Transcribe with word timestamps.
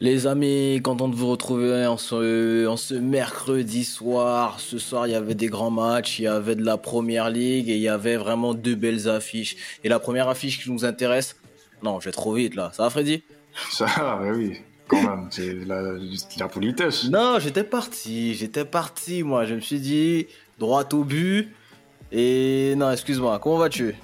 Les 0.00 0.26
amis, 0.26 0.80
content 0.82 1.08
de 1.08 1.14
vous 1.14 1.28
retrouver 1.30 1.86
en 1.86 1.96
ce, 1.96 2.66
en 2.66 2.76
ce 2.76 2.94
mercredi 2.94 3.84
soir. 3.84 4.58
Ce 4.58 4.78
soir, 4.78 5.06
il 5.06 5.12
y 5.12 5.14
avait 5.14 5.34
des 5.34 5.46
grands 5.46 5.70
matchs, 5.70 6.18
il 6.18 6.22
y 6.22 6.26
avait 6.26 6.56
de 6.56 6.64
la 6.64 6.76
première 6.76 7.30
ligue 7.30 7.68
et 7.68 7.76
il 7.76 7.80
y 7.80 7.88
avait 7.88 8.16
vraiment 8.16 8.54
deux 8.54 8.74
belles 8.74 9.08
affiches. 9.08 9.56
Et 9.84 9.88
la 9.88 10.00
première 10.00 10.28
affiche 10.28 10.62
qui 10.62 10.70
nous 10.70 10.84
intéresse, 10.84 11.36
non, 11.82 12.00
je 12.00 12.06
vais 12.06 12.12
trop 12.12 12.34
vite 12.34 12.54
là. 12.56 12.70
Ça 12.74 12.82
va, 12.82 12.90
Freddy? 12.90 13.22
Ça 13.70 13.86
va, 13.86 14.16
bah 14.16 14.32
oui, 14.34 14.60
quand 14.88 15.00
même, 15.00 15.28
c'est 15.30 15.54
la, 15.64 15.80
la 16.38 16.48
politesse. 16.48 17.04
Non, 17.08 17.38
j'étais 17.38 17.64
parti, 17.64 18.34
j'étais 18.34 18.64
parti, 18.64 19.22
moi. 19.22 19.44
Je 19.44 19.54
me 19.54 19.60
suis 19.60 19.80
dit, 19.80 20.26
droit 20.58 20.84
au 20.92 21.04
but. 21.04 21.48
Et 22.10 22.74
non, 22.76 22.90
excuse-moi, 22.90 23.38
comment 23.38 23.58
vas-tu? 23.58 23.94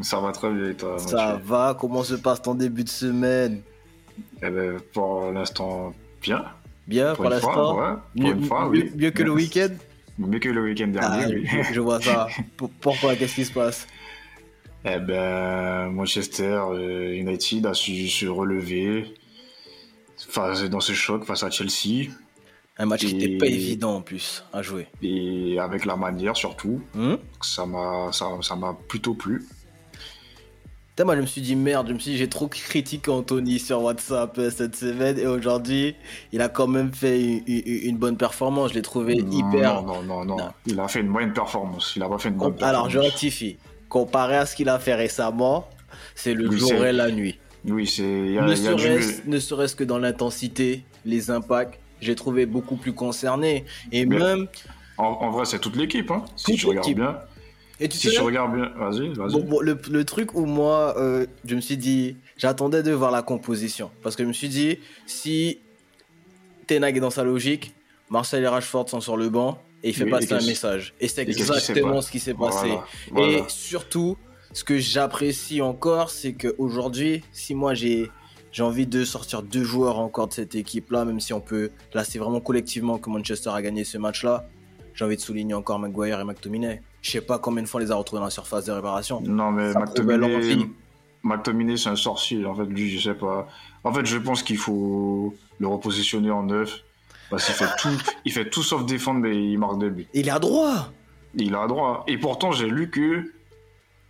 Ça 0.00 0.18
va 0.20 0.32
très 0.32 0.50
bien, 0.50 0.70
et 0.70 0.74
toi 0.74 0.98
Ça 0.98 1.38
va, 1.44 1.76
comment 1.78 2.02
se 2.02 2.14
passe 2.14 2.40
ton 2.40 2.54
début 2.54 2.84
de 2.84 2.88
semaine? 2.88 3.62
Eh 4.46 4.50
ben, 4.50 4.80
pour 4.92 5.32
l'instant, 5.32 5.94
bien. 6.22 6.44
Bien, 6.86 7.14
pour, 7.14 7.24
l'instant. 7.28 7.78
Ouais, 7.78 7.94
pour 8.16 8.30
une 8.30 8.44
fois, 8.44 8.68
oui. 8.68 8.90
Mieux 8.94 9.10
que 9.10 9.22
le 9.22 9.32
week-end 9.32 9.70
Mieux 10.18 10.38
que 10.38 10.48
le 10.48 10.62
week-end 10.62 10.88
dernier, 10.88 11.24
ah, 11.24 11.28
oui. 11.28 11.62
Je 11.72 11.80
vois 11.80 12.00
ça. 12.00 12.28
Pourquoi? 12.80 13.16
Qu'est-ce 13.16 13.34
qui 13.34 13.44
se 13.44 13.52
passe? 13.52 13.86
Eh 14.84 14.98
ben, 14.98 15.90
Manchester 15.90 16.60
euh, 16.70 17.14
United 17.14 17.66
a 17.66 17.74
su 17.74 18.06
se 18.08 18.26
relever 18.26 19.14
face, 20.16 20.64
dans 20.64 20.80
ce 20.80 20.92
choc 20.92 21.24
face 21.24 21.42
à 21.42 21.50
Chelsea. 21.50 22.10
Un 22.76 22.86
match 22.86 23.00
qui 23.00 23.14
n'était 23.14 23.38
pas 23.38 23.46
évident 23.46 23.96
en 23.96 24.00
plus 24.02 24.44
à 24.52 24.60
jouer. 24.60 24.88
Et 25.00 25.58
avec 25.58 25.86
la 25.86 25.96
manière 25.96 26.36
surtout, 26.36 26.82
hmm? 26.94 27.14
Ça 27.40 27.64
m'a 27.64 28.10
ça, 28.12 28.26
ça 28.42 28.56
m'a 28.56 28.76
plutôt 28.88 29.14
plu 29.14 29.46
moi, 31.02 31.16
je 31.16 31.20
me 31.22 31.26
suis 31.26 31.40
dit 31.40 31.56
merde, 31.56 31.88
je 31.88 31.94
me 31.94 31.98
suis 31.98 32.12
dit 32.12 32.16
j'ai 32.18 32.28
trop 32.28 32.46
critiqué 32.46 33.10
Anthony 33.10 33.58
sur 33.58 33.82
WhatsApp 33.82 34.38
euh, 34.38 34.50
cette 34.50 34.76
semaine 34.76 35.18
et 35.18 35.26
aujourd'hui, 35.26 35.96
il 36.32 36.40
a 36.40 36.48
quand 36.48 36.68
même 36.68 36.92
fait 36.92 37.42
une, 37.46 37.96
bonne 37.96 38.16
performance. 38.16 38.70
Je 38.70 38.74
l'ai 38.74 38.82
trouvé 38.82 39.14
hyper. 39.14 39.82
Non, 39.82 40.02
non, 40.02 40.24
non, 40.24 40.36
non, 40.36 40.48
Il 40.66 40.78
a 40.78 40.86
fait 40.86 41.00
une 41.00 41.08
moyenne 41.08 41.32
performance. 41.32 41.94
Il 41.96 42.02
a 42.04 42.08
pas 42.08 42.18
fait 42.18 42.28
une 42.28 42.36
bonne 42.36 42.52
performance. 42.52 42.76
Alors, 42.76 42.90
je 42.90 42.98
rectifie. 43.00 43.56
Comparé 43.88 44.36
à 44.36 44.46
ce 44.46 44.54
qu'il 44.54 44.68
a 44.68 44.78
fait 44.78 44.94
récemment, 44.94 45.68
c'est 46.14 46.34
le 46.34 46.50
jour 46.50 46.84
et 46.84 46.92
la 46.92 47.10
nuit. 47.10 47.38
Oui, 47.66 47.86
c'est. 47.86 48.02
Ne 48.02 48.54
serait-ce 48.54 49.40
serait 49.40 49.68
que 49.76 49.84
dans 49.84 49.98
l'intensité, 49.98 50.84
les 51.04 51.30
impacts, 51.30 51.78
j'ai 52.00 52.14
trouvé 52.14 52.46
beaucoup 52.46 52.76
plus 52.76 52.92
concerné. 52.92 53.64
Et 53.90 54.06
même. 54.06 54.46
En, 54.96 55.30
vrai, 55.32 55.44
c'est 55.44 55.58
toute 55.58 55.74
l'équipe, 55.74 56.10
hein, 56.12 56.24
si 56.36 56.54
tu 56.54 56.66
regardes 56.66 56.94
bien. 56.94 57.18
Et 57.80 57.88
tu 57.88 57.98
si 57.98 58.10
je 58.10 58.20
regarde 58.20 58.54
bien, 58.54 58.70
vas-y, 58.76 59.08
vas-y. 59.14 59.42
Bon, 59.42 59.60
le, 59.60 60.04
truc 60.04 60.34
où 60.34 60.46
moi, 60.46 60.94
euh, 60.96 61.26
je 61.44 61.56
me 61.56 61.60
suis 61.60 61.76
dit, 61.76 62.16
j'attendais 62.36 62.82
de 62.82 62.92
voir 62.92 63.10
la 63.10 63.22
composition. 63.22 63.90
Parce 64.02 64.14
que 64.14 64.22
je 64.22 64.28
me 64.28 64.32
suis 64.32 64.48
dit, 64.48 64.78
si 65.06 65.58
Tenag 66.66 66.96
est 66.96 67.00
dans 67.00 67.10
sa 67.10 67.24
logique, 67.24 67.74
Marcel 68.10 68.44
et 68.44 68.48
Rashford 68.48 68.88
sont 68.88 69.00
sur 69.00 69.16
le 69.16 69.28
banc 69.28 69.60
et 69.82 69.88
il 69.88 69.94
fait 69.94 70.06
passer 70.06 70.32
un 70.32 70.46
message. 70.46 70.94
Et 71.00 71.08
c'est 71.08 71.22
exactement 71.22 72.00
ce 72.00 72.10
qui 72.10 72.20
s'est 72.20 72.34
passé. 72.34 72.78
Et 73.16 73.42
surtout, 73.48 74.16
ce 74.52 74.62
que 74.62 74.78
j'apprécie 74.78 75.60
encore, 75.60 76.10
c'est 76.10 76.32
qu'aujourd'hui, 76.32 77.24
si 77.32 77.54
moi 77.54 77.74
j'ai 77.74 78.10
j'ai 78.52 78.62
envie 78.62 78.86
de 78.86 79.04
sortir 79.04 79.42
deux 79.42 79.64
joueurs 79.64 79.98
encore 79.98 80.28
de 80.28 80.32
cette 80.32 80.54
équipe-là, 80.54 81.04
même 81.04 81.18
si 81.18 81.32
on 81.32 81.40
peut. 81.40 81.72
Là, 81.92 82.04
c'est 82.04 82.20
vraiment 82.20 82.40
collectivement 82.40 82.98
que 82.98 83.10
Manchester 83.10 83.50
a 83.52 83.60
gagné 83.60 83.82
ce 83.82 83.98
match-là. 83.98 84.48
J'ai 84.94 85.04
envie 85.04 85.16
de 85.16 85.20
souligner 85.20 85.54
encore 85.54 85.80
Maguire 85.80 86.20
et 86.20 86.24
McTominay. 86.24 86.80
Je 87.04 87.10
sais 87.10 87.20
pas 87.20 87.38
combien 87.38 87.62
de 87.62 87.68
fois 87.68 87.82
on 87.82 87.84
les 87.84 87.90
a 87.90 87.96
retrouvés 87.96 88.20
dans 88.20 88.24
la 88.24 88.30
surface 88.30 88.64
de 88.64 88.72
réparation. 88.72 89.20
Non, 89.20 89.50
mais 89.50 89.74
McTominay, 89.74 90.56
McTominay 91.22 91.76
c'est 91.76 91.90
un 91.90 91.96
sorcier. 91.96 92.46
En 92.46 92.54
fait, 92.54 92.64
lui, 92.64 92.98
je 92.98 93.10
sais 93.10 93.14
pas. 93.14 93.46
En 93.84 93.92
fait, 93.92 94.06
je 94.06 94.16
pense 94.16 94.42
qu'il 94.42 94.56
faut 94.56 95.34
le 95.60 95.68
repositionner 95.68 96.30
en 96.30 96.44
neuf. 96.44 96.80
Parce 97.28 97.44
qu'il 97.44 97.54
fait 97.54 97.68
tout, 97.78 97.90
il 98.24 98.32
fait 98.32 98.48
tout 98.48 98.62
sauf 98.62 98.86
défendre, 98.86 99.20
mais 99.20 99.36
il 99.36 99.58
marque 99.58 99.78
des 99.78 99.90
buts. 99.90 100.06
Il 100.14 100.30
a 100.30 100.38
droit. 100.38 100.90
Il 101.34 101.54
a 101.54 101.66
droit. 101.66 102.04
Et 102.08 102.16
pourtant, 102.16 102.52
j'ai 102.52 102.68
lu 102.68 102.88
que 102.88 103.30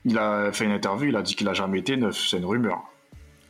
il 0.05 0.17
a 0.17 0.53
fait 0.53 0.65
une 0.65 0.71
interview, 0.71 1.09
il 1.09 1.17
a 1.17 1.23
dit 1.23 1.35
qu'il 1.35 1.49
a 1.49 1.53
jamais 1.53 1.81
été 1.81 1.97
neuf. 1.97 2.17
C'est 2.31 2.37
une 2.37 2.45
rumeur. 2.45 2.81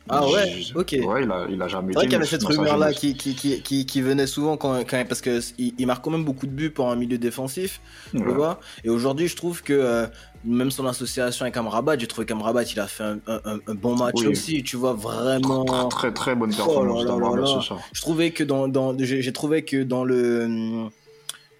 Ah 0.07 0.27
ouais, 0.27 0.61
ok. 0.75 0.95
Ouais, 1.03 1.23
il 1.23 1.31
a, 1.31 1.47
il 1.49 1.61
a 1.61 1.67
jamais 1.67 1.91
été. 1.91 1.93
C'est 1.93 1.97
vrai 1.97 2.03
qu'il 2.05 2.13
y 2.13 2.15
avait 2.15 2.25
cette 2.25 2.43
rumeur-là 2.43 2.93
qui, 2.93 3.15
qui, 3.15 3.33
qui, 3.35 3.85
qui, 3.85 4.01
venait 4.01 4.27
souvent 4.27 4.55
quand, 4.55 4.79
quand 4.87 5.03
parce 5.07 5.21
qu'il 5.21 5.41
il 5.57 5.87
marque 5.87 6.03
quand 6.03 6.11
même 6.11 6.23
beaucoup 6.23 6.45
de 6.45 6.51
buts 6.51 6.69
pour 6.69 6.91
un 6.91 6.95
milieu 6.95 7.17
défensif, 7.17 7.81
tu 8.11 8.23
vois. 8.23 8.59
Et 8.83 8.89
aujourd'hui, 8.89 9.27
je 9.27 9.35
trouve 9.35 9.63
que 9.63 9.73
euh, 9.73 10.05
même 10.43 10.69
son 10.69 10.85
association 10.85 11.43
avec 11.43 11.57
Amrabat, 11.57 11.97
j'ai 11.97 12.07
trouvé 12.07 12.27
qu'Amrabat, 12.27 12.63
il 12.63 12.79
a 12.79 12.87
fait 12.87 13.03
un, 13.03 13.19
un, 13.27 13.59
un 13.67 13.73
bon 13.75 13.95
match 13.95 14.23
aussi, 14.25 14.61
tu 14.61 14.77
vois, 14.77 14.93
vraiment. 14.93 15.65
Très, 15.65 15.89
très, 15.89 16.13
très 16.13 16.35
bonne 16.35 16.53
performance 16.53 17.71
oh 17.71 17.75
Je 17.91 18.01
trouvais 18.01 18.29
que 18.29 18.43
dans, 18.43 18.67
dans 18.67 18.95
j'ai 18.97 19.33
trouvé 19.33 19.63
que 19.63 19.81
dans 19.81 20.03
le 20.03 20.87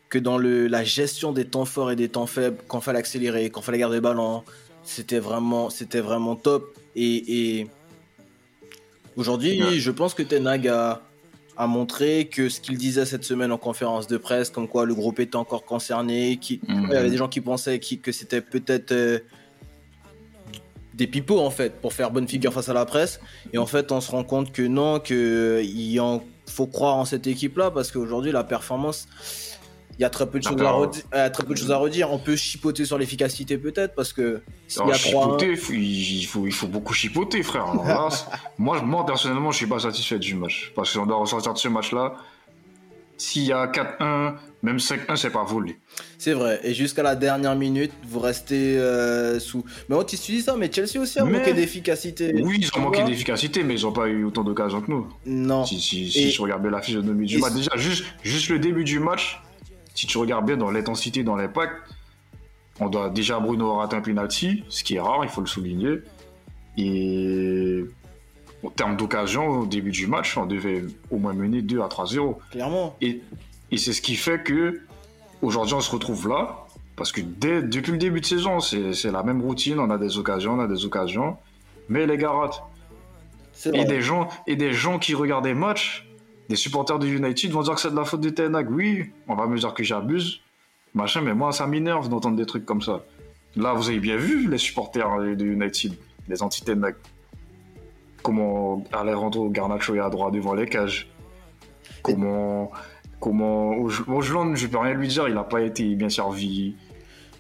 que 0.10 0.20
dans 0.20 0.38
le, 0.38 0.68
la 0.68 0.84
gestion 0.84 1.32
des 1.32 1.46
temps 1.46 1.66
forts 1.66 1.92
et 1.92 1.96
des 1.96 2.10
temps 2.10 2.28
faibles, 2.28 2.58
quand 2.68 2.80
fallait 2.80 3.00
accélérer, 3.00 3.50
quand 3.50 3.62
fallait 3.62 3.80
garder 3.80 3.96
le 3.96 4.02
ballon, 4.02 4.44
c'était 4.84 5.20
vraiment, 5.20 5.70
c'était 5.70 6.00
vraiment 6.00 6.36
top. 6.36 6.78
Et, 6.96 7.60
et 7.60 7.68
Aujourd'hui, 9.18 9.80
je 9.80 9.92
pense 9.92 10.14
que 10.14 10.24
Tenag 10.24 10.68
a, 10.68 11.02
a, 11.56 11.68
montré 11.68 12.28
que 12.28 12.50
ce 12.50 12.60
qu'il 12.60 12.78
disait 12.78 13.06
cette 13.06 13.24
semaine 13.24 13.52
en 13.52 13.58
conférence 13.58 14.08
de 14.08 14.18
presse, 14.18 14.50
comme 14.50 14.68
quoi 14.68 14.86
le 14.86 14.94
groupe 14.94 15.20
était 15.20 15.38
encore 15.38 15.64
concerné, 15.64 16.38
qui, 16.38 16.60
il 16.68 16.90
y 16.90 16.96
avait 16.96 17.10
des 17.10 17.18
gens 17.18 17.30
qui 17.30 17.42
pensaient 17.42 17.80
que 17.80 18.12
c'était 18.12 18.42
peut-être 18.42 18.92
euh, 18.92 19.20
des 20.94 21.08
pipeaux 21.08 21.40
en 21.40 21.50
fait 21.50 21.82
pour 21.82 21.94
faire 21.94 22.12
bonne 22.12 22.28
figure 22.28 22.54
face 22.54 22.70
à 22.70 22.74
la 22.74 22.86
presse. 22.86 23.20
Et 23.54 23.58
en 23.58 23.66
fait, 23.66 23.92
on 23.92 24.02
se 24.02 24.12
rend 24.12 24.24
compte 24.24 24.52
que 24.52 24.62
non, 24.62 25.00
qu'il 25.00 26.00
en 26.00 26.24
faut 26.46 26.68
croire 26.68 26.96
en 26.96 27.06
cette 27.06 27.28
équipe-là 27.28 27.72
parce 27.72 27.92
qu'aujourd'hui, 27.92 28.32
la 28.32 28.44
performance 28.44 29.08
il 29.98 30.02
y 30.02 30.06
a 30.06 30.10
très 30.10 30.28
peu 30.30 30.40
de 30.40 30.44
choses 30.44 30.62
à 30.62 30.72
redire, 30.72 31.04
euh, 31.14 31.30
très 31.30 31.44
peu 31.44 31.54
de 31.54 31.60
choses 31.60 31.72
à 31.72 31.78
redire. 31.78 32.12
On 32.12 32.20
peut 32.20 32.36
chipoter 32.36 32.86
sur 32.86 32.98
l'efficacité 32.98 33.58
peut-être 33.58 33.96
parce 33.96 34.12
que 34.12 34.42
s'il 34.68 34.86
y 34.88 34.92
a 34.92 34.94
chipoter, 34.94 35.52
il, 35.52 36.26
faut, 36.26 36.46
il 36.46 36.54
faut 36.54 36.68
beaucoup 36.68 36.94
chipoter, 36.94 37.44
frère. 37.44 37.66
moi, 38.58 38.82
moi 38.82 39.06
personnellement, 39.06 39.52
je 39.52 39.58
suis 39.58 39.68
pas 39.68 39.80
satisfait 39.80 40.20
du 40.20 40.36
match 40.36 40.72
parce 40.76 40.94
qu'on 40.94 41.06
doit 41.06 41.18
ressortir 41.18 41.54
de 41.54 41.58
ce 41.58 41.68
match-là. 41.68 42.16
S'il 43.18 43.44
y 43.44 43.54
a 43.54 43.68
4-1, 43.68 44.36
même 44.62 44.76
5-1, 44.76 45.16
c'est 45.16 45.30
pas 45.30 45.46
volé. 45.46 45.78
C'est 46.18 46.34
vrai. 46.34 46.60
Et 46.64 46.74
jusqu'à 46.74 47.02
la 47.02 47.16
dernière 47.16 47.56
minute, 47.56 47.94
vous 48.04 48.20
restez 48.20 48.78
euh, 48.78 49.40
sous. 49.40 49.64
Mais 49.88 49.96
tu 50.04 50.18
dis 50.18 50.42
ça, 50.42 50.58
mais 50.58 50.70
Chelsea 50.70 51.00
aussi 51.00 51.20
a 51.20 51.24
manqué 51.24 51.54
d'efficacité. 51.54 52.34
Oui, 52.44 52.58
ils 52.60 52.78
ont 52.78 52.82
manqué 52.82 53.04
d'efficacité, 53.04 53.64
mais 53.64 53.76
ils 53.76 53.88
ont 53.88 53.94
pas 53.94 54.08
eu 54.08 54.26
autant 54.26 54.44
d'occasions 54.44 54.82
que 54.82 54.92
nous. 54.92 55.08
Non. 55.26 55.66
Si, 55.66 55.80
si, 55.80 56.12
si 56.12 56.32
je 56.32 56.42
regarde 56.42 56.62
bien 56.62 56.72
l'affiche 56.72 56.96
de 56.96 57.02
demi 57.02 57.26
du 57.26 57.38
match, 57.38 57.54
déjà, 57.54 57.72
juste, 57.78 58.04
juste 58.22 58.50
le 58.50 58.60
début 58.60 58.84
du 58.84 59.00
match, 59.00 59.42
si 59.96 60.08
tu 60.08 60.18
regardes 60.18 60.46
bien 60.46 60.58
dans 60.58 60.70
l'intensité, 60.70 61.24
dans 61.24 61.36
l'impact, 61.36 61.74
on 62.80 62.90
doit 62.90 63.10
déjà 63.10 63.40
Bruno 63.40 63.76
rater 63.76 63.96
un 63.96 64.02
penalty, 64.02 64.64
ce 64.70 64.84
qui 64.84 64.96
est 64.96 65.00
rare, 65.00 65.24
il 65.24 65.30
faut 65.30 65.42
le 65.42 65.48
souligner. 65.48 66.00
Et 66.78 67.86
en 68.64 68.70
termes 68.70 68.98
d'occasion, 68.98 69.48
au 69.48 69.66
début 69.66 69.92
du 69.92 70.08
match, 70.08 70.38
on 70.38 70.46
devait 70.46 70.84
au 71.10 71.18
moins 71.18 71.34
mener 71.34 71.62
2 71.62 71.82
à 71.82 71.88
3-0. 71.88 72.36
Clairement. 72.52 72.96
Et, 73.02 73.22
et 73.72 73.78
c'est 73.78 73.94
ce 73.94 74.02
qui 74.02 74.16
fait 74.16 74.44
que 74.44 74.82
aujourd'hui 75.42 75.74
on 75.74 75.82
se 75.82 75.92
retrouve 75.92 76.28
là, 76.28 76.66
parce 76.96 77.12
que 77.12 77.22
dès, 77.22 77.62
depuis 77.62 77.94
le 77.94 77.98
début 77.98 78.22
de 78.22 78.26
saison, 78.26 78.60
c'est 78.60 79.12
la 79.12 79.24
même 79.24 79.42
routine, 79.42 79.80
on 79.80 79.90
a 79.90 79.98
des 79.98 80.18
occasions, 80.18 80.54
on 80.54 80.60
a 80.60 80.68
des 80.68 80.86
occasions, 80.86 81.38
mais 81.90 82.06
les 82.06 82.18
gars 82.18 82.32
ratent. 82.32 82.64
Et 83.74 83.86
des, 83.86 84.02
gens, 84.02 84.28
et 84.48 84.58
des 84.58 84.74
gens 84.74 85.00
qui 85.00 85.16
regardent 85.16 85.46
des 85.46 85.54
matchs, 85.54 86.06
des 86.50 86.56
supporters 86.56 87.00
de 87.00 87.08
United 87.08 87.52
vont 87.52 87.62
dire 87.62 87.76
que 87.76 87.82
c'est 87.82 87.92
de 87.92 87.96
la 87.96 88.06
faute 88.06 88.22
de 88.22 88.30
Ten 88.30 88.56
Oui, 88.70 89.12
on 89.28 89.36
va 89.36 89.48
me 89.48 89.58
dire 89.58 89.74
que 89.74 89.84
j'abuse, 89.84 90.42
machin, 90.94 91.22
mais 91.22 91.34
moi, 91.34 91.52
ça 91.52 91.66
m'énerve 91.68 92.10
d'entendre 92.10 92.38
des 92.38 92.46
trucs 92.46 92.66
comme 92.66 92.82
ça. 92.82 93.04
Là, 93.56 93.74
vous 93.74 93.90
avez 93.90 94.00
bien 94.00 94.18
vu 94.18 94.50
les 94.50 94.58
supporters 94.58 95.20
de 95.36 95.46
United, 95.46 95.94
les 96.28 96.44
anti-Ten 96.44 96.94
Comment 98.22 98.84
Alejandro 98.92 99.50
Garnacho 99.50 99.96
est 99.96 100.00
à 100.00 100.10
droite 100.10 100.34
devant 100.34 100.56
les 100.56 100.66
cages. 100.66 101.08
Comment. 102.02 102.72
Comment. 103.20 103.78
Ojland, 104.08 104.56
je 104.56 104.68
peux 104.68 104.80
rien 104.80 104.94
lui 104.94 105.08
dire, 105.08 105.28
il 105.28 105.36
n'a 105.36 105.44
pas 105.44 105.62
été 105.62 105.96
bien 105.96 106.10
servi. 106.10 106.76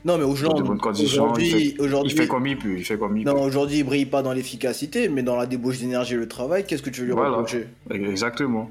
Non, 0.05 0.19
mais 0.19 0.23
aujourd'hui, 0.23 0.61
il, 0.99 2.01
il, 2.03 2.11
fait 2.11 2.27
comme 2.27 2.45
il 2.45 2.57
peut. 2.57 2.75
Il 2.77 2.85
fait 2.85 2.97
comme 2.97 3.17
il 3.17 3.25
non, 3.25 3.41
aujourd'hui, 3.41 3.79
il 3.79 3.83
brille 3.83 4.05
pas 4.05 4.21
dans 4.21 4.33
l'efficacité, 4.33 5.09
mais 5.09 5.23
dans 5.23 5.35
la 5.35 5.47
débauche 5.47 5.79
d'énergie 5.79 6.13
et 6.13 6.17
le 6.17 6.27
travail, 6.27 6.63
qu'est-ce 6.65 6.83
que 6.83 6.91
tu 6.91 7.01
veux 7.01 7.07
lui 7.07 7.13
reprocher? 7.13 7.67
Exactement 7.89 8.69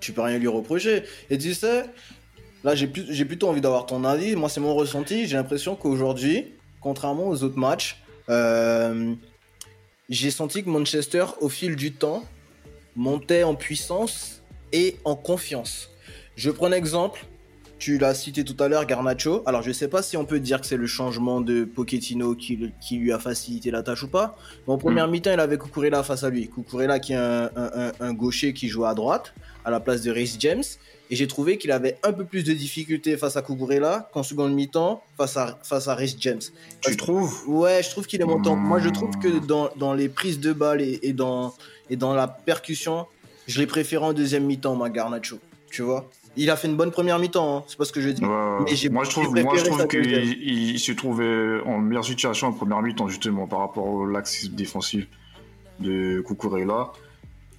tu 0.00 0.12
peux 0.12 0.22
rien 0.22 0.38
lui 0.38 0.48
reprocher. 0.48 1.04
Et 1.30 1.38
tu 1.38 1.54
sais, 1.54 1.84
là, 2.62 2.74
j'ai, 2.74 2.86
plutôt 2.86 3.48
envie 3.48 3.60
d'avoir 3.60 3.86
ton 3.86 4.04
avis. 4.04 4.36
Moi, 4.36 4.48
c'est 4.48 4.60
mon 4.60 4.74
ressenti. 4.74 5.26
J'ai 5.26 5.36
l'impression 5.36 5.76
qu'aujourd'hui, 5.76 6.52
contrairement 6.80 7.28
aux 7.28 7.42
autres 7.42 7.58
matchs, 7.58 8.02
euh, 8.28 9.14
j'ai 10.08 10.30
senti 10.30 10.62
que 10.64 10.70
Manchester, 10.70 11.26
au 11.40 11.48
fil 11.48 11.76
du 11.76 11.92
temps, 11.92 12.24
montait 12.96 13.42
en 13.42 13.54
puissance 13.54 14.42
et 14.72 14.96
en 15.04 15.16
confiance. 15.16 15.90
Je 16.36 16.50
prends 16.50 16.66
un 16.66 16.72
exemple. 16.72 17.24
Tu 17.78 17.98
l'as 17.98 18.14
cité 18.14 18.44
tout 18.44 18.56
à 18.62 18.68
l'heure, 18.68 18.86
Garnacho. 18.86 19.42
Alors, 19.46 19.62
je 19.62 19.72
sais 19.72 19.88
pas 19.88 20.02
si 20.02 20.16
on 20.16 20.24
peut 20.24 20.40
dire 20.40 20.60
que 20.60 20.66
c'est 20.66 20.76
le 20.76 20.86
changement 20.86 21.40
de 21.40 21.64
Pochettino 21.64 22.34
qui, 22.34 22.72
qui, 22.80 22.96
lui 22.96 23.12
a 23.12 23.18
facilité 23.18 23.70
la 23.70 23.82
tâche 23.82 24.02
ou 24.04 24.08
pas. 24.08 24.36
Mais 24.66 24.72
en 24.72 24.78
première 24.78 25.08
mm. 25.08 25.10
mi-temps, 25.10 25.32
il 25.32 25.40
avait 25.40 25.58
Kukurela 25.58 26.02
face 26.02 26.24
à 26.24 26.30
lui. 26.30 26.48
Kukurela 26.48 26.98
qui 26.98 27.12
est 27.12 27.16
un, 27.16 27.50
un, 27.56 27.92
un, 28.00 28.12
gaucher 28.12 28.52
qui 28.52 28.68
joue 28.68 28.84
à 28.84 28.94
droite, 28.94 29.34
à 29.64 29.70
la 29.70 29.80
place 29.80 30.02
de 30.02 30.10
Rhys 30.10 30.36
James. 30.38 30.62
Et 31.10 31.16
j'ai 31.16 31.26
trouvé 31.26 31.58
qu'il 31.58 31.70
avait 31.70 31.98
un 32.02 32.12
peu 32.12 32.24
plus 32.24 32.44
de 32.44 32.52
difficultés 32.52 33.16
face 33.16 33.36
à 33.36 33.42
Kukurela 33.42 34.08
qu'en 34.12 34.22
seconde 34.22 34.54
mi-temps 34.54 35.02
face 35.18 35.36
à, 35.36 35.58
face 35.62 35.88
à 35.88 35.94
Rhys 35.94 36.16
James. 36.20 36.40
Tu 36.80 36.96
trouves 36.96 37.42
Ouais, 37.46 37.82
je 37.82 37.90
trouve 37.90 38.06
qu'il 38.06 38.20
est 38.22 38.26
montant. 38.26 38.56
Moi, 38.56 38.78
je 38.78 38.88
trouve 38.88 39.18
que 39.18 39.44
dans, 39.44 39.70
dans 39.76 39.92
les 39.92 40.08
prises 40.08 40.40
de 40.40 40.52
balles 40.52 40.80
et, 40.80 41.00
et, 41.02 41.12
dans, 41.12 41.54
et 41.90 41.96
dans 41.96 42.14
la 42.14 42.28
percussion, 42.28 43.06
je 43.46 43.60
l'ai 43.60 43.66
préféré 43.66 44.04
en 44.04 44.12
deuxième 44.12 44.44
mi-temps, 44.44 44.76
ma 44.76 44.88
Garnacho. 44.88 45.38
Tu 45.70 45.82
vois? 45.82 46.08
Il 46.36 46.50
a 46.50 46.56
fait 46.56 46.68
une 46.68 46.76
bonne 46.76 46.90
première 46.90 47.18
mi-temps, 47.18 47.58
hein. 47.58 47.64
c'est 47.66 47.78
pas 47.78 47.84
ce 47.84 47.92
que 47.92 48.00
je 48.00 48.10
dis. 48.10 48.22
moi, 48.22 48.64
je 48.68 49.10
trouve, 49.10 49.34
moi, 49.34 49.56
je 49.56 49.64
trouve 49.64 49.86
qu'il 49.86 50.78
se 50.78 50.92
trouvait 50.92 51.60
en 51.66 51.78
meilleure 51.78 52.04
situation 52.04 52.48
en 52.48 52.52
première 52.52 52.82
mi-temps, 52.82 53.08
justement, 53.08 53.46
par 53.46 53.60
rapport 53.60 53.86
au 53.86 54.06
l'axe 54.06 54.50
défensif 54.50 55.06
de 55.80 56.20
Kukurela, 56.20 56.92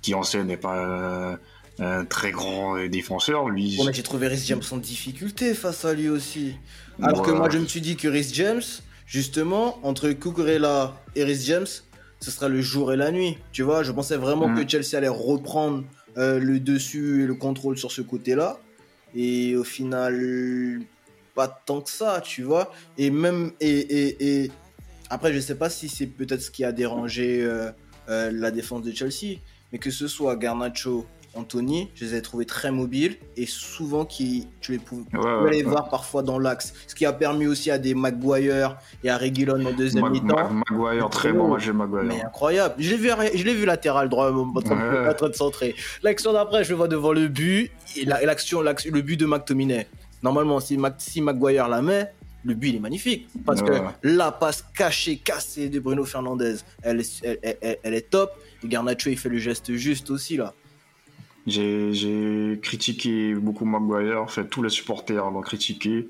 qui 0.02 0.14
en 0.14 0.24
scène 0.24 0.48
n'est 0.48 0.58
pas 0.58 1.38
un, 1.80 2.06
très 2.06 2.32
grand 2.32 2.78
défenseur. 2.88 3.50
Lui, 3.50 3.78
mais 3.86 3.94
j'ai 3.94 4.04
trouvé 4.04 4.28
Rhys 4.28 4.46
James 4.46 4.62
en 4.72 4.78
difficulté 4.78 5.54
face 5.54 5.86
à 5.86 5.94
lui 5.94 6.10
aussi. 6.10 6.56
Alors 7.02 7.22
que 7.22 7.32
moi, 7.32 7.50
je 7.50 7.58
me 7.58 7.66
suis 7.66 7.82
dit 7.82 7.96
que 7.96 8.08
Rhys 8.08 8.32
James, 8.34 8.64
justement, 9.06 9.80
entre 9.84 10.10
Kukurela 10.10 10.96
et 11.16 11.24
Rhys 11.24 11.46
James, 11.46 11.68
ce 12.20 12.32
sera 12.32 12.48
le 12.48 12.62
jour 12.62 12.94
et 12.94 12.98
la 12.98 13.12
nuit. 13.12 13.38
Tu 13.52 13.62
vois, 13.62 13.84
je 13.84 13.92
pensais 13.92 14.18
vraiment 14.18 14.48
mm. 14.48 14.56
que 14.56 14.70
Chelsea 14.70 14.98
allait 14.98 15.08
reprendre 15.08 15.84
euh, 16.18 16.40
le 16.40 16.60
dessus 16.60 17.24
et 17.24 17.28
le 17.28 17.36
contrôle 17.36 17.78
sur 17.78 17.92
ce 17.92 18.02
côté-là. 18.02 18.58
Et 19.14 19.56
au 19.56 19.64
final, 19.64 20.82
pas 21.36 21.48
tant 21.48 21.82
que 21.82 21.90
ça, 21.90 22.22
tu 22.24 22.44
vois. 22.44 22.72
Et 22.98 23.10
même. 23.10 23.52
Et, 23.60 23.70
et, 23.70 24.44
et... 24.44 24.52
Après, 25.10 25.34
je 25.34 25.40
sais 25.40 25.56
pas 25.56 25.70
si 25.70 25.88
c'est 25.88 26.08
peut-être 26.08 26.42
ce 26.42 26.50
qui 26.50 26.64
a 26.64 26.72
dérangé 26.72 27.44
euh, 27.44 27.70
euh, 28.10 28.32
la 28.34 28.50
défense 28.50 28.82
de 28.82 28.92
Chelsea, 28.92 29.40
mais 29.72 29.78
que 29.78 29.92
ce 29.92 30.08
soit 30.08 30.36
Garnacho 30.36 31.06
Anthony, 31.36 31.90
je 31.96 32.06
les 32.06 32.16
ai 32.16 32.22
trouvés 32.22 32.46
très 32.46 32.72
mobiles 32.72 33.18
et 33.38 33.46
souvent 33.46 34.06
qui, 34.06 34.48
tu 34.62 34.72
les 34.72 34.80
pouvais, 34.80 35.06
les 35.52 35.64
voir 35.64 35.90
parfois 35.90 36.24
dans 36.24 36.40
l'axe. 36.40 36.74
Ce 36.88 36.96
qui 36.96 37.06
a 37.06 37.14
permis 37.14 37.48
aussi 37.48 37.72
à 37.72 37.78
des 37.78 37.94
Maguire 37.94 38.78
et 39.04 39.10
à 39.10 39.18
Reguilon 39.18 39.66
en 39.66 39.72
deuxième 39.74 40.10
mi-temps. 40.10 40.50
Maguire, 40.70 41.10
très 41.10 41.34
bon 41.34 41.50
match 41.50 41.68
Maguire. 41.70 42.04
Mais 42.04 42.22
incroyable. 42.22 42.76
Je 42.80 42.92
l'ai 42.92 42.98
vu, 42.98 43.10
je 43.34 43.44
l'ai 43.44 43.54
vu 43.54 43.66
latéral 43.66 44.10
droit 44.10 44.32
en 44.32 44.54
train 45.18 45.30
de 45.30 45.36
centrer. 45.36 45.76
L'action 46.04 46.34
d'après, 46.34 46.64
je 46.64 46.70
le 46.70 46.76
vois 46.76 46.88
devant 46.88 47.14
le 47.14 47.28
but 47.28 47.72
et 47.96 48.06
l'action, 48.06 48.62
le 48.62 49.02
but 49.02 49.18
de 49.20 49.26
McTominay. 49.26 49.88
Normalement, 50.24 50.60
si, 50.60 50.80
si 50.98 51.22
Maguire 51.22 51.68
la 51.68 51.82
met, 51.82 52.12
le 52.44 52.54
but 52.54 52.70
il 52.70 52.76
est 52.76 52.80
magnifique 52.80 53.28
parce 53.46 53.62
que 53.62 53.74
la 54.04 54.32
passe 54.32 54.64
cachée, 54.76 55.18
cassée 55.18 55.68
de 55.68 55.80
Bruno 55.80 56.06
Fernandez, 56.06 56.58
elle, 56.84 57.02
elle, 57.24 57.78
elle 57.84 57.94
est 57.94 58.10
top. 58.10 58.32
Et 58.64 58.68
Garnacho 58.68 59.10
il 59.10 59.18
fait 59.18 59.30
le 59.30 59.38
geste 59.38 59.74
juste 59.74 60.10
aussi 60.12 60.38
là. 60.38 60.54
J'ai 61.48 62.60
critiqué 62.62 63.36
beaucoup 63.36 63.66
Maguire, 63.66 64.22
en 64.22 64.28
fait, 64.28 64.46
tous 64.46 64.64
les 64.64 64.70
supporters 64.70 65.30
l'ont 65.30 65.42
critiqué 65.42 66.10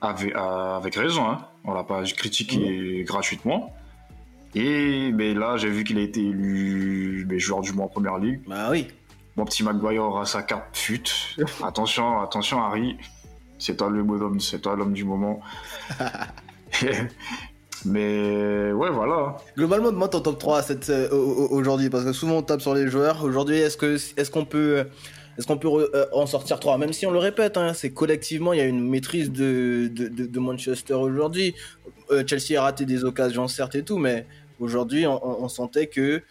avec, 0.00 0.34
avec 0.34 0.94
raison. 0.94 1.28
Hein. 1.28 1.46
On 1.64 1.74
l'a 1.74 1.84
pas 1.84 2.02
critiqué 2.04 3.04
gratuitement. 3.04 3.74
Et 4.54 5.10
ben, 5.12 5.38
là, 5.38 5.56
j'ai 5.56 5.70
vu 5.70 5.82
qu'il 5.82 5.98
a 5.98 6.02
été 6.02 6.20
élu 6.20 7.24
ben, 7.26 7.38
joueur 7.38 7.62
du 7.62 7.72
mois 7.72 7.86
en 7.86 7.88
première 7.88 8.18
ligue. 8.18 8.40
Bah 8.46 8.68
oui. 8.70 8.88
Mon 9.36 9.44
petit 9.44 9.64
Maguire 9.64 10.02
aura 10.02 10.26
sa 10.26 10.42
carte 10.42 10.76
fut. 10.76 11.02
attention, 11.64 12.20
attention, 12.20 12.62
Harry. 12.62 12.98
C'est 13.58 13.76
toi 13.76 13.90
le 13.90 14.02
bonhomme, 14.02 14.40
c'est 14.40 14.60
toi 14.60 14.76
l'homme 14.76 14.92
du 14.92 15.04
moment. 15.04 15.40
Mais 17.84 18.72
ouais, 18.72 18.90
voilà. 18.90 19.36
Globalement, 19.56 19.92
moi, 19.92 20.08
ton 20.08 20.20
top 20.20 20.38
3 20.38 20.62
euh, 20.70 21.08
aujourd'hui, 21.10 21.90
parce 21.90 22.04
que 22.04 22.12
souvent 22.12 22.36
on 22.36 22.42
tape 22.42 22.60
sur 22.60 22.74
les 22.74 22.88
joueurs. 22.88 23.24
Aujourd'hui, 23.24 23.56
est-ce 23.56 23.76
que 23.76 23.94
est-ce 23.94 24.30
qu'on 24.30 24.44
peut 24.44 24.86
est-ce 25.38 25.46
qu'on 25.46 25.56
peut 25.56 25.90
euh, 25.94 26.06
en 26.12 26.26
sortir 26.26 26.60
3 26.60 26.78
Même 26.78 26.92
si 26.92 27.06
on 27.06 27.10
le 27.10 27.18
répète, 27.18 27.56
hein, 27.56 27.72
c'est 27.74 27.92
collectivement, 27.92 28.52
il 28.52 28.58
y 28.58 28.62
a 28.62 28.66
une 28.66 28.86
maîtrise 28.86 29.32
de, 29.32 29.88
de, 29.88 30.40
Manchester 30.40 30.94
aujourd'hui. 30.94 31.54
Euh, 32.10 32.22
Chelsea 32.26 32.58
a 32.58 32.62
raté 32.62 32.84
des 32.84 33.04
occasions, 33.04 33.48
certes, 33.48 33.74
et 33.74 33.82
tout, 33.82 33.98
mais 33.98 34.26
aujourd'hui, 34.60 35.06
on, 35.06 35.48
sentait 35.48 35.86
que 35.86 36.22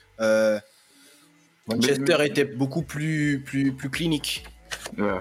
Manchester 1.68 2.18
était 2.26 2.46
beaucoup 2.46 2.84
plus, 2.84 3.42
plus, 3.44 3.72
plus 3.72 3.90
clinique. 3.90 4.46
Ouais. 4.98 5.20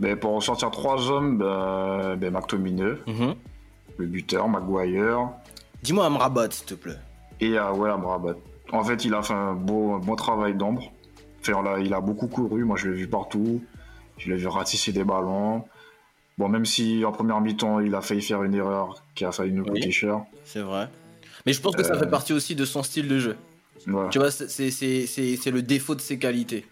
Mais 0.00 0.16
pour 0.16 0.34
en 0.34 0.40
sortir 0.40 0.70
3 0.70 1.10
hommes, 1.10 1.38
ben, 1.38 2.16
ben 2.16 2.32
McTominay. 2.32 2.94
Mm 3.06 3.32
le 3.98 4.06
buteur, 4.06 4.48
Maguire. 4.48 5.30
Dis-moi 5.82 6.06
Amrabat, 6.06 6.50
s'il 6.50 6.66
te 6.66 6.74
plaît. 6.74 6.98
Et 7.40 7.58
euh, 7.58 7.72
ouais, 7.72 7.90
Amrabat. 7.90 8.36
En 8.72 8.84
fait, 8.84 9.04
il 9.04 9.14
a 9.14 9.22
fait 9.22 9.34
un 9.34 9.54
beau, 9.54 9.98
bon 9.98 10.16
travail 10.16 10.54
d'ombre. 10.54 10.92
il 11.80 11.94
a 11.94 12.00
beaucoup 12.00 12.26
couru, 12.26 12.64
moi 12.64 12.76
je 12.76 12.88
l'ai 12.88 12.96
vu 12.96 13.08
partout. 13.08 13.62
Je 14.18 14.30
l'ai 14.30 14.36
vu 14.36 14.46
ratisser 14.46 14.92
des 14.92 15.04
ballons. 15.04 15.64
Bon, 16.38 16.48
même 16.48 16.64
si 16.64 17.04
en 17.04 17.12
première 17.12 17.40
mi-temps, 17.40 17.80
il 17.80 17.94
a 17.94 18.00
failli 18.00 18.22
faire 18.22 18.42
une 18.42 18.54
erreur 18.54 19.02
qui 19.14 19.24
a 19.24 19.32
failli 19.32 19.52
nous 19.52 19.64
coûter 19.64 19.90
cher. 19.90 20.22
C'est 20.44 20.60
vrai. 20.60 20.88
Mais 21.44 21.52
je 21.52 21.60
pense 21.60 21.76
que 21.76 21.82
ça 21.82 21.98
fait 21.98 22.06
euh. 22.06 22.10
partie 22.10 22.32
aussi 22.32 22.54
de 22.54 22.64
son 22.64 22.82
style 22.82 23.08
de 23.08 23.18
jeu. 23.18 23.36
Tu 24.10 24.18
vois, 24.18 24.30
c'est 24.30 25.50
le 25.50 25.60
défaut 25.60 25.94
de 25.94 26.00
ses 26.00 26.18
qualités. 26.18 26.64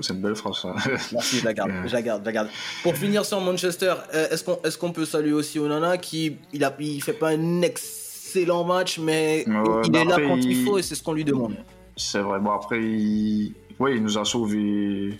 C'est 0.00 0.14
une 0.14 0.20
belle 0.20 0.36
phrase, 0.36 0.62
ça. 0.62 0.74
Merci, 1.12 1.38
je 1.38 1.44
la 1.44 1.52
garde, 1.52 1.72
je 1.86 1.92
la 1.92 2.02
garde, 2.02 2.22
je 2.22 2.26
la 2.26 2.32
garde. 2.32 2.48
Pour 2.82 2.96
finir 2.96 3.24
sur 3.24 3.40
Manchester, 3.40 3.94
euh, 4.14 4.30
est-ce 4.30 4.44
qu'on 4.44 4.58
est 4.64 4.76
qu'on 4.78 4.92
peut 4.92 5.04
saluer 5.04 5.32
aussi 5.32 5.58
Onana 5.58 5.98
qui 5.98 6.36
il 6.52 6.64
a 6.64 6.74
il 6.80 7.02
fait 7.02 7.12
pas 7.12 7.30
un 7.30 7.62
excellent 7.62 8.64
match, 8.64 8.98
mais 8.98 9.44
il 9.84 9.96
est 9.96 10.04
là 10.04 10.16
quand 10.16 10.36
il... 10.36 10.64
faut 10.64 10.78
et 10.78 10.82
c'est 10.82 10.94
ce 10.94 11.02
qu'on 11.02 11.12
lui 11.12 11.24
demande. 11.24 11.56
C'est 11.96 12.20
vrai. 12.20 12.40
Bon 12.40 12.52
après, 12.52 12.80
il... 12.80 13.54
Il 13.90 14.02
nous 14.02 14.18
a 14.18 14.24
sauvés. 14.24 15.18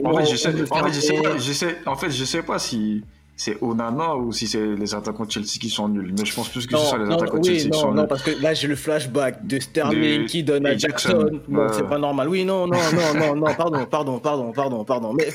En 0.00 0.16
fait, 0.16 0.24
je 0.24 1.52
sais, 1.52 1.78
en 1.86 1.96
fait, 1.96 2.10
je 2.10 2.24
sais 2.24 2.42
pas 2.42 2.58
si 2.58 3.02
c'est 3.36 3.56
Onana 3.60 4.14
ou 4.14 4.32
si 4.32 4.46
c'est 4.46 4.64
les 4.64 4.94
attaquants 4.94 5.24
de 5.24 5.30
Chelsea 5.30 5.58
qui 5.60 5.68
sont 5.68 5.88
nuls? 5.88 6.14
Mais 6.16 6.24
je 6.24 6.34
pense 6.34 6.48
plus 6.48 6.66
que 6.66 6.76
c'est 6.76 6.84
ça, 6.84 6.98
les 6.98 7.12
attaquants 7.12 7.38
de 7.38 7.44
Chelsea 7.44 7.70
qui 7.70 7.78
sont 7.78 7.90
nuls. 7.92 7.96
Non, 7.96 8.06
parce 8.06 8.22
que 8.22 8.30
là, 8.42 8.54
j'ai 8.54 8.68
le 8.68 8.76
flashback 8.76 9.46
de 9.46 9.58
Sterling 9.58 10.26
qui 10.26 10.42
donne 10.42 10.66
à 10.66 10.76
Jackson. 10.76 11.40
Bon, 11.48 11.66
c'est 11.72 11.88
pas 11.88 11.98
normal. 11.98 12.28
Oui, 12.28 12.44
non, 12.44 12.66
non, 12.66 12.78
non, 12.92 13.18
non, 13.18 13.36
non, 13.36 13.54
pardon, 13.54 13.86
pardon, 13.86 14.18
pardon, 14.18 14.52
pardon, 14.52 14.84
pardon. 14.84 15.12
Mais 15.12 15.28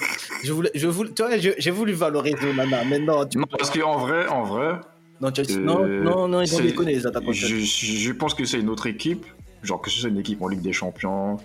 je 0.43 0.53
voulais, 0.53 0.71
je 0.73 0.87
voulais, 0.87 1.11
tu 1.11 1.23
vois, 1.23 1.37
j'ai 1.37 1.71
voulu 1.71 1.93
valoriser 1.93 2.49
Onana. 2.49 2.83
Mais 2.89 2.99
non, 2.99 3.25
tu... 3.25 3.37
non 3.37 3.45
parce 3.49 3.69
qu'en 3.69 3.97
vrai, 3.97 4.27
en 4.27 4.43
vrai. 4.43 4.79
Non, 5.19 5.33
Chelsea, 5.33 5.59
non, 5.59 5.83
euh, 5.83 6.03
non, 6.03 6.27
non, 6.27 6.41
ils 6.41 6.55
ont 6.55 6.59
déconné, 6.59 6.93
les 6.93 7.07
attaquants 7.07 7.27
de 7.27 7.33
Chelsea. 7.33 7.65
Je, 7.65 7.97
je 7.97 8.11
pense 8.13 8.33
que 8.33 8.45
c'est 8.45 8.59
une 8.59 8.69
autre 8.69 8.87
équipe. 8.87 9.25
Genre 9.63 9.81
que 9.81 9.89
ce 9.89 9.99
soit 9.99 10.09
une 10.09 10.19
équipe 10.19 10.39
en 10.43 10.47
Ligue 10.47 10.61
des 10.61 10.71
Champions 10.71 11.37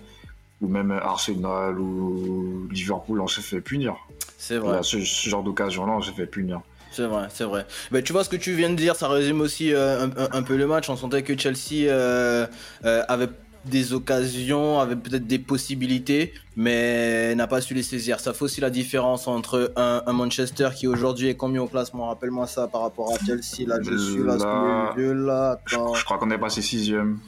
ou 0.63 0.67
même 0.67 0.91
Arsenal 0.91 1.77
ou 1.77 2.67
Liverpool, 2.71 3.21
on 3.21 3.27
se 3.27 3.41
fait 3.41 3.61
punir. 3.61 3.95
C'est 4.37 4.57
vrai. 4.57 4.79
ce, 4.81 4.97
genre 4.99 5.43
d'occasion-là, 5.43 5.93
on 5.93 6.01
se 6.01 6.11
fait 6.11 6.25
punir. 6.25 6.61
C'est 6.91 7.05
vrai, 7.05 7.27
c'est 7.29 7.43
vrai. 7.43 7.65
Mais 7.91 8.03
tu 8.03 8.13
vois 8.13 8.23
ce 8.23 8.29
que 8.29 8.35
tu 8.35 8.53
viens 8.53 8.69
de 8.69 8.75
dire, 8.75 8.95
ça 8.95 9.07
résume 9.07 9.41
aussi 9.41 9.73
euh, 9.73 10.07
un, 10.31 10.43
peu 10.43 10.55
le 10.55 10.67
match. 10.67 10.89
On 10.89 10.95
sentait 10.95 11.23
que 11.23 11.37
Chelsea 11.37 11.87
euh, 11.89 12.45
euh, 12.85 13.03
avait 13.07 13.29
des 13.65 13.93
occasions, 13.93 14.79
avait 14.79 14.95
peut-être 14.95 15.25
des 15.25 15.39
possibilités, 15.39 16.33
mais 16.55 17.33
n'a 17.33 17.47
pas 17.47 17.61
su 17.61 17.73
les 17.73 17.81
saisir. 17.81 18.19
Ça 18.19 18.33
fait 18.33 18.43
aussi 18.43 18.61
la 18.61 18.69
différence 18.69 19.27
entre 19.27 19.73
un, 19.75 20.13
Manchester 20.13 20.69
qui 20.75 20.85
aujourd'hui 20.87 21.29
est 21.29 21.35
combien 21.35 21.63
au 21.63 21.67
classement 21.67 22.07
Rappelle-moi 22.09 22.45
ça 22.45 22.67
par 22.67 22.81
rapport 22.81 23.11
à 23.11 23.25
Chelsea. 23.25 23.67
Là, 23.67 23.79
je 23.81 23.97
suis 23.97 24.23
là, 24.23 24.35
là. 24.37 25.59
Je, 25.65 26.03
crois 26.03 26.17
qu'on 26.17 26.29
est 26.29 26.37
passé 26.37 26.61
sixième. 26.61 27.19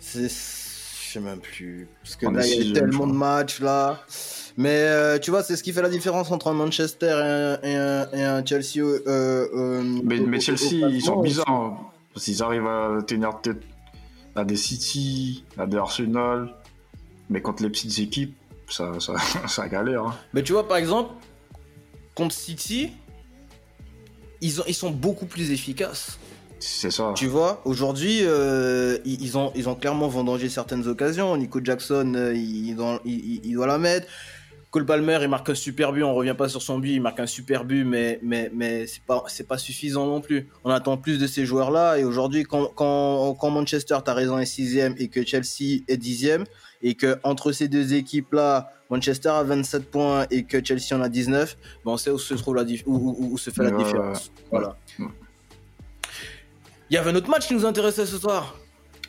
C'est, 0.00 0.28
sais 1.16 1.24
même 1.24 1.40
plus, 1.40 1.88
parce 2.02 2.16
que 2.16 2.26
là 2.26 2.46
il 2.46 2.68
y 2.68 2.70
a 2.70 2.80
tellement 2.80 3.06
de 3.06 3.12
matchs 3.12 3.60
là. 3.60 4.02
Mais 4.58 4.70
euh, 4.70 5.18
tu 5.18 5.30
vois, 5.30 5.42
c'est 5.42 5.54
ce 5.54 5.62
qui 5.62 5.72
fait 5.72 5.82
la 5.82 5.90
différence 5.90 6.30
entre 6.30 6.48
un 6.48 6.54
Manchester 6.54 7.56
et 7.62 7.74
un, 7.74 8.44
Chelsea. 8.44 8.78
Euh, 8.78 9.00
euh, 9.06 9.82
mais, 10.02 10.40
Chelsea, 10.40 10.88
ils 10.88 11.02
sont 11.02 11.20
bizarres. 11.20 11.50
Hein. 11.50 11.76
parce 12.14 12.24
qu'ils 12.24 12.42
arrivent 12.42 12.66
à 12.66 13.02
tenir 13.06 13.38
tête 13.42 13.62
à 14.34 14.44
des 14.44 14.56
City, 14.56 15.44
à 15.58 15.66
des 15.66 15.76
Arsenal. 15.76 16.54
Mais 17.28 17.42
contre 17.42 17.64
les 17.64 17.68
petites 17.68 17.98
équipes, 17.98 18.34
ça, 18.68 18.92
ça, 19.46 19.68
galère. 19.68 20.04
Hein. 20.04 20.14
Mais 20.32 20.42
tu 20.42 20.52
vois, 20.52 20.66
par 20.66 20.78
exemple, 20.78 21.12
contre 22.14 22.34
City, 22.34 22.92
ils, 24.40 24.60
ont, 24.60 24.64
ils 24.66 24.74
sont 24.74 24.90
beaucoup 24.90 25.26
plus 25.26 25.50
efficaces. 25.50 26.18
C'est 26.58 26.90
ça. 26.90 27.12
Tu 27.14 27.26
vois, 27.26 27.60
aujourd'hui, 27.64 28.22
ils, 29.04 29.38
ont, 29.38 29.52
ils 29.54 29.68
ont 29.68 29.74
clairement 29.74 30.08
vendangé 30.08 30.48
certaines 30.48 30.86
occasions. 30.88 31.36
Nico 31.36 31.60
Jackson, 31.62 32.32
il, 32.34 32.76
il, 33.04 33.54
doit 33.54 33.66
la 33.66 33.78
mettre. 33.78 34.06
Cole 34.70 34.84
Palmer, 34.84 35.18
il 35.22 35.28
marque 35.28 35.48
un 35.48 35.54
super 35.54 35.92
but, 35.92 36.02
on 36.02 36.14
revient 36.14 36.34
pas 36.36 36.48
sur 36.48 36.60
son 36.60 36.78
but, 36.78 36.90
il 36.90 37.00
marque 37.00 37.20
un 37.20 37.26
super 37.26 37.64
but, 37.64 37.84
mais, 37.84 38.18
mais, 38.22 38.50
mais 38.52 38.86
c'est 38.86 39.02
pas, 39.02 39.24
c'est 39.28 39.46
pas 39.46 39.58
suffisant 39.58 40.06
non 40.06 40.20
plus. 40.20 40.48
On 40.64 40.70
attend 40.70 40.98
plus 40.98 41.18
de 41.18 41.26
ces 41.26 41.46
joueurs-là, 41.46 41.98
et 41.98 42.04
aujourd'hui, 42.04 42.42
quand, 42.42 42.66
quand, 42.74 43.34
quand 43.34 43.50
Manchester, 43.50 43.98
as 44.04 44.12
raison, 44.12 44.38
est 44.38 44.44
sixième 44.44 44.94
et 44.98 45.08
que 45.08 45.24
Chelsea 45.24 45.82
est 45.88 45.96
dixième, 45.96 46.44
et 46.82 46.90
et 46.90 46.94
que 46.94 47.18
entre 47.24 47.52
ces 47.52 47.68
deux 47.68 47.94
équipes-là, 47.94 48.70
Manchester 48.90 49.30
a 49.30 49.42
27 49.42 49.90
points 49.90 50.26
et 50.30 50.44
que 50.44 50.64
Chelsea 50.64 50.92
en 50.92 51.00
a 51.00 51.08
19, 51.08 51.56
ben 51.84 51.92
on 51.92 51.96
sait 51.96 52.10
où 52.10 52.18
se, 52.18 52.34
trouve 52.34 52.54
la 52.54 52.64
où, 52.86 53.36
se 53.38 53.50
fait 53.50 53.62
la 53.64 53.70
différence. 53.72 54.30
Voilà. 54.50 54.76
Il 56.88 56.94
y 56.94 56.96
avait 56.98 57.10
un 57.10 57.16
autre 57.16 57.28
match 57.28 57.48
qui 57.48 57.54
nous 57.54 57.66
intéressait 57.66 58.06
ce 58.06 58.16
soir. 58.16 58.54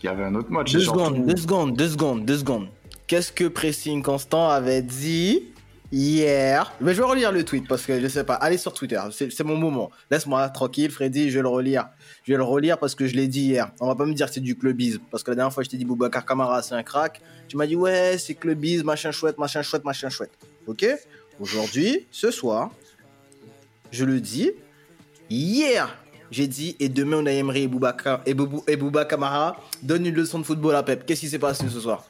Il 0.02 0.08
y 0.08 0.10
avait 0.10 0.24
un 0.24 0.34
autre 0.34 0.50
match. 0.50 0.74
Deux 0.74 0.80
secondes, 0.80 1.26
deux 1.26 1.38
secondes, 1.38 1.78
deux 1.78 1.90
secondes, 1.90 2.26
deux 2.26 2.38
secondes. 2.38 2.68
Qu'est-ce 3.06 3.32
que 3.32 3.48
Pressing 3.48 4.02
Constant 4.02 4.50
avait 4.50 4.82
dit 4.82 5.54
hier? 5.92 6.74
Mais 6.82 6.94
je 6.94 7.02
vais 7.02 7.08
relire 7.08 7.32
le 7.32 7.46
tweet 7.46 7.68
parce 7.68 7.86
que 7.86 8.00
je 8.02 8.08
sais 8.08 8.24
pas. 8.24 8.34
Allez 8.34 8.58
sur 8.58 8.74
Twitter, 8.74 9.00
c'est 9.12 9.44
mon 9.44 9.58
moment. 9.58 9.92
Laisse-moi 10.10 10.50
tranquille, 10.50 10.90
Freddy, 10.90 11.30
je 11.30 11.38
vais 11.38 11.44
le 11.44 11.50
relire. 11.50 11.90
Je 12.24 12.34
vais 12.34 12.38
le 12.38 12.44
relire 12.44 12.80
parce 12.80 12.96
que 12.96 13.06
je 13.06 13.16
l'ai 13.16 13.28
dit 13.28 13.42
hier. 13.42 13.72
On 13.80 13.88
va 13.88 13.96
pas 13.96 14.06
me 14.06 14.14
dire 14.14 14.28
que 14.28 14.34
c'est 14.34 14.40
du 14.40 14.58
clubisme 14.58 15.02
parce 15.12 15.24
que 15.24 15.30
la 15.32 15.36
dernière 15.36 15.54
fois 15.54 15.64
je 15.64 15.70
t'ai 15.70 15.78
dit 15.78 15.86
Boubacar 15.86 16.26
Kamara 16.26 16.64
c'est 16.64 16.76
un 16.76 16.84
crack. 16.84 17.22
Tu 17.48 17.58
m'as 17.58 17.68
dit 17.68 17.76
ouais 17.76 18.18
c'est 18.18 18.34
clubisme, 18.34 18.86
machin 18.86 19.12
chouette, 19.12 19.38
machin 19.38 19.62
chouette, 19.62 19.86
machin 19.86 20.10
chouette. 20.10 20.32
Ok? 20.66 20.86
Aujourd'hui, 21.40 22.08
ce 22.10 22.32
soir, 22.32 22.72
je 23.92 24.04
le 24.04 24.20
dis. 24.20 24.52
Hier, 25.30 25.96
j'ai 26.32 26.48
dit 26.48 26.76
et 26.80 26.90
demain 26.90 27.18
on 27.18 27.26
a 27.26 27.32
Emery 27.32 27.64
et 27.64 27.68
Boubacar 27.68 28.22
et, 28.26 28.34
Boubou, 28.34 28.64
et 28.68 28.76
Bouba 28.76 29.06
Kamara 29.06 29.58
donne 29.84 30.06
une 30.06 30.16
leçon 30.16 30.40
de 30.40 30.44
football 30.44 30.76
à 30.76 30.84
Pep. 30.84 31.06
Qu'est-ce 31.06 31.22
qui 31.22 31.30
s'est 31.30 31.40
passé 31.40 31.68
ce 31.70 31.80
soir? 31.80 32.06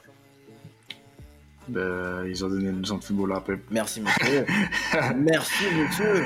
Ben, 1.68 2.24
ils 2.26 2.44
ont 2.44 2.48
donné 2.48 2.70
une 2.70 2.80
leçon 2.80 2.98
de 2.98 3.04
football 3.04 3.32
à 3.32 3.40
Pep. 3.40 3.60
Merci 3.70 4.00
monsieur. 4.00 4.46
Merci 5.16 5.64
monsieur. 5.76 6.24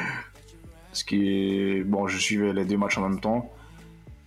Ce 0.93 1.05
qui 1.05 1.83
bon, 1.85 2.07
je 2.07 2.19
suivais 2.19 2.53
les 2.53 2.65
deux 2.65 2.77
matchs 2.77 2.99
en 2.99 3.09
même 3.09 3.21
temps 3.21 3.51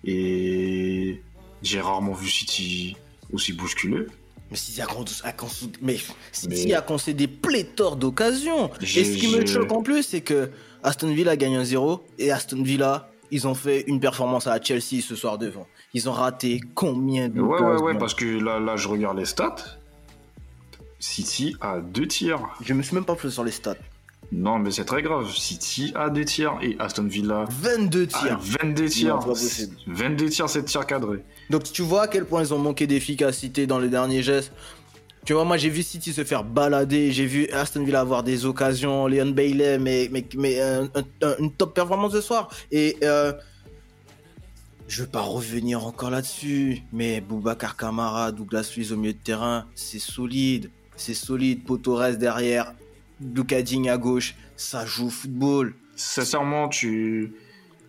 et 0.04 1.22
j'ai 1.62 1.82
rarement 1.82 2.14
vu 2.14 2.30
City 2.30 2.98
aussi 3.32 3.54
bousculé. 3.54 4.06
Mais 4.52 4.58
City 4.58 4.82
a, 4.82 4.88
mais 5.82 5.98
City 6.32 6.74
a 6.74 6.82
concédé 6.82 7.28
pléthore 7.28 7.96
d'occasions. 7.96 8.70
Et 8.82 8.86
ce 8.86 9.18
qui 9.18 9.36
me 9.36 9.46
choque 9.46 9.72
en 9.72 9.82
plus, 9.82 10.04
c'est 10.04 10.22
que 10.22 10.52
Aston 10.84 11.12
Villa 11.14 11.36
gagne 11.36 11.56
un 11.56 11.64
0 11.64 12.06
et 12.20 12.32
Aston 12.32 12.62
Villa, 12.62 13.10
ils 13.32 13.48
ont 13.48 13.56
fait 13.56 13.84
une 13.88 14.00
performance 14.00 14.48
à 14.48 14.62
Chelsea 14.62 15.02
ce 15.02 15.16
soir 15.16 15.38
devant. 15.38 15.68
Ils 15.94 16.10
ont 16.10 16.14
raté 16.14 16.62
combien 16.74 17.30
de 17.30 17.42
Ouais, 17.42 17.62
ouais, 17.62 17.82
ouais, 17.82 17.98
parce 17.98 18.14
que 18.14 18.26
là, 18.26 18.60
là, 18.60 18.76
je 18.76 18.88
regarde 18.88 19.18
les 19.18 19.26
stats. 19.26 19.56
City 21.00 21.56
a 21.62 21.80
deux 21.80 22.08
tirs. 22.08 22.40
Je 22.62 22.74
me 22.74 22.82
suis 22.82 22.96
même 22.96 23.06
pas 23.06 23.16
fait 23.16 23.30
sur 23.30 23.44
les 23.44 23.52
stats. 23.52 23.76
Non, 24.32 24.58
mais 24.60 24.72
c'est 24.72 24.86
très 24.86 25.02
grave. 25.02 25.32
City 25.32 25.92
a 25.96 26.10
deux 26.10 26.26
tirs 26.26 26.58
et 26.62 26.76
Aston 26.80 27.04
Villa. 27.04 27.46
22 27.50 28.08
tirs. 28.08 28.40
22 28.40 28.86
tirs. 28.86 29.20
22 29.88 30.30
tirs, 30.30 30.50
7 30.50 30.66
tirs 30.66 30.86
cadrés. 30.86 31.24
Donc 31.50 31.64
tu 31.64 31.84
vois 31.84 32.04
à 32.04 32.08
quel 32.08 32.26
point 32.26 32.42
ils 32.44 32.54
ont 32.54 32.60
manqué 32.60 32.88
d'efficacité 32.88 33.68
dans 33.68 33.80
les 33.80 33.90
derniers 33.90 34.24
gestes. 34.24 34.52
Tu 35.26 35.34
vois, 35.34 35.44
moi 35.44 35.58
j'ai 35.58 35.70
vu 35.70 35.82
City 35.82 36.14
se 36.14 36.24
faire 36.24 36.44
balader, 36.44 37.12
j'ai 37.12 37.26
vu 37.26 37.48
Aston 37.50 37.84
Villa 37.84 38.02
avoir 38.02 38.22
des 38.22 38.46
occasions, 38.46 39.08
Leon 39.08 39.32
Bailey, 39.32 39.80
mais, 39.80 40.08
mais, 40.12 40.26
mais 40.38 40.60
une 41.40 41.52
top 41.52 41.74
performance 41.74 42.14
ce 42.14 42.22
soir. 42.22 42.50
Et 42.72 42.98
euh, 43.04 43.34
je 44.88 45.02
veux 45.02 45.10
pas 45.10 45.22
revenir 45.22 45.84
encore 45.86 46.12
là-dessus, 46.12 46.84
mais 46.94 47.22
Boubacar 47.22 47.76
Kamara, 47.76 48.32
Douglas 48.32 48.72
Luiz 48.76 48.94
au 48.94 48.98
milieu 48.98 49.14
de 49.14 49.18
terrain, 49.18 49.66
c'est 49.74 50.00
solide 50.00 50.70
c'est 50.96 51.14
solide. 51.14 51.64
Potores 51.64 52.18
derrière, 52.18 52.74
Luka 53.22 53.58
à 53.58 53.98
gauche, 53.98 54.36
ça 54.56 54.86
joue 54.86 55.08
au 55.08 55.10
football. 55.10 55.74
Sincèrement, 55.96 56.68
tu. 56.70 57.34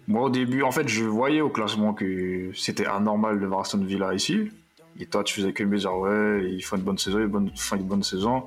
Moi, 0.09 0.23
au 0.23 0.31
début, 0.31 0.63
en 0.63 0.71
fait, 0.71 0.89
je 0.89 1.05
voyais 1.05 1.41
au 1.41 1.51
classement 1.51 1.93
que 1.93 2.51
c'était 2.55 2.87
anormal 2.87 3.41
de 3.41 3.47
voir 3.47 3.61
Aston 3.61 3.85
Villa 3.85 4.15
ici. 4.15 4.51
Et 4.99 5.07
toi, 5.07 5.23
tu 5.25 5.35
faisais 5.35 5.53
que 5.53 5.63
me 5.65 5.79
dire, 5.79 5.95
ouais, 5.95 6.51
ils 6.51 6.63
font 6.63 6.77
une 6.77 6.83
bonne 6.83 6.99
saison, 6.99 7.19
ils 7.21 7.61
font 7.61 7.77
une 7.77 7.83
bonne 7.83 8.03
saison. 8.03 8.45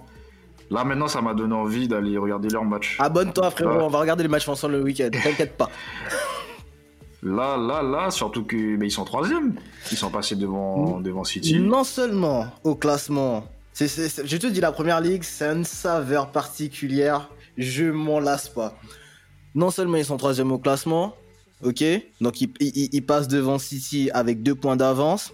Là, 0.72 0.84
maintenant, 0.84 1.08
ça 1.08 1.22
m'a 1.22 1.34
donné 1.34 1.54
envie 1.54 1.88
d'aller 1.88 2.18
regarder 2.18 2.50
leur 2.50 2.64
match. 2.64 2.98
Abonne-toi, 3.00 3.50
frérot, 3.52 3.80
on 3.82 3.88
va 3.88 4.00
regarder 4.00 4.24
les 4.24 4.30
matchs 4.30 4.48
ensemble 4.48 4.76
le 4.76 4.84
week-end, 4.84 5.10
t'inquiète 5.12 5.58
pas. 5.58 5.70
Là, 7.22 7.58
là, 7.58 7.84
là, 7.84 8.12
surtout 8.12 8.46
que 8.46 8.82
ils 8.82 8.92
sont 8.92 9.04
troisième. 9.04 9.56
Ils 9.92 9.98
sont 9.98 10.10
passés 10.10 10.38
devant, 10.38 11.02
devant 11.02 11.26
City. 11.26 11.60
Non 11.60 11.84
seulement 11.84 12.48
au 12.64 12.76
classement, 12.76 13.46
je 13.78 14.38
te 14.38 14.48
dis, 14.48 14.62
la 14.62 14.72
première 14.72 15.02
ligue, 15.02 15.24
c'est 15.24 15.52
une 15.52 15.66
saveur 15.66 16.32
particulière. 16.32 17.30
Je 17.58 17.86
m'en 17.86 18.22
lasse 18.22 18.48
pas. 18.48 18.74
Non 19.54 19.70
seulement 19.70 19.98
ils 19.98 20.06
sont 20.06 20.16
troisième 20.16 20.52
au 20.52 20.60
classement, 20.60 21.16
ok, 21.64 21.84
donc 22.22 22.40
ils, 22.40 23.06
passent 23.06 23.28
devant 23.28 23.58
City 23.58 24.10
avec 24.14 24.42
deux 24.44 24.56
points 24.56 24.78
d'avance 24.78 25.34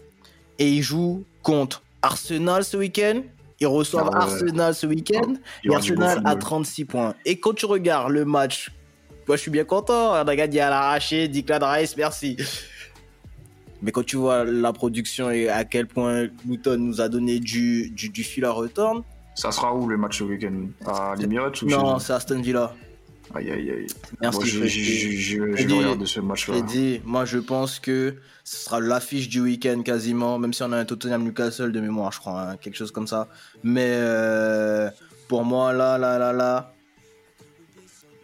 et 0.59 0.69
ils 0.69 0.81
jouent 0.81 1.23
contre 1.43 1.83
Arsenal 2.01 2.63
ce 2.63 2.77
week-end. 2.77 3.21
Ils 3.59 3.67
reçoivent 3.67 4.09
ah 4.13 4.23
Arsenal 4.23 4.75
ce 4.75 4.85
week-end 4.85 5.35
et 5.63 5.73
Arsenal 5.73 6.21
a 6.25 6.35
36 6.35 6.85
points. 6.85 7.15
Et 7.25 7.39
quand 7.39 7.53
tu 7.53 7.65
regardes 7.65 8.11
le 8.11 8.25
match, 8.25 8.71
moi 9.27 9.37
je 9.37 9.41
suis 9.41 9.51
bien 9.51 9.63
content. 9.63 10.11
On 10.11 10.27
a 10.27 10.35
gagné 10.35 10.59
à 10.59 10.69
l'arraché, 10.69 11.27
Declan 11.27 11.59
Rice, 11.61 11.95
merci. 11.95 12.37
Mais 13.81 13.91
quand 13.91 14.03
tu 14.03 14.17
vois 14.17 14.43
la 14.43 14.73
production 14.73 15.29
et 15.29 15.47
à 15.47 15.63
quel 15.63 15.87
point 15.87 16.27
Luton 16.45 16.77
nous 16.77 17.01
a 17.01 17.07
donné 17.07 17.39
du, 17.39 17.89
du, 17.91 18.09
du 18.09 18.23
fil 18.23 18.43
à 18.45 18.51
retourne. 18.51 19.03
Ça 19.35 19.51
sera 19.51 19.73
où 19.75 19.87
le 19.87 19.97
match 19.97 20.21
au 20.21 20.25
week-end? 20.25 20.67
À 20.85 21.15
l'Emirates 21.17 21.61
ou 21.61 21.67
Non, 21.67 21.99
c'est 21.99 22.13
Aston 22.13 22.41
Villa. 22.41 22.73
Aïe 23.33 23.51
aïe 23.51 23.71
aïe. 23.71 23.87
Merci. 24.21 24.47
je 24.47 25.43
vais 25.43 25.63
regarder 25.63 26.05
ce 26.05 26.19
match-là. 26.19 26.61
dit, 26.61 27.01
moi 27.03 27.25
je 27.25 27.39
pense 27.39 27.79
que 27.79 28.15
ce 28.43 28.65
sera 28.65 28.79
l'affiche 28.79 29.27
du 29.27 29.41
week-end 29.41 29.81
quasiment, 29.81 30.37
même 30.37 30.53
si 30.53 30.61
on 30.63 30.71
a 30.71 30.77
un 30.77 30.85
Tottenham 30.85 31.23
Newcastle 31.23 31.71
de 31.71 31.79
mémoire, 31.79 32.11
je 32.11 32.19
crois, 32.19 32.41
hein, 32.41 32.57
quelque 32.57 32.77
chose 32.77 32.91
comme 32.91 33.07
ça. 33.07 33.27
Mais 33.63 33.93
euh, 33.95 34.89
pour 35.27 35.43
moi, 35.43 35.73
là, 35.73 35.97
là, 35.97 36.19
là, 36.19 36.31
là, 36.31 36.73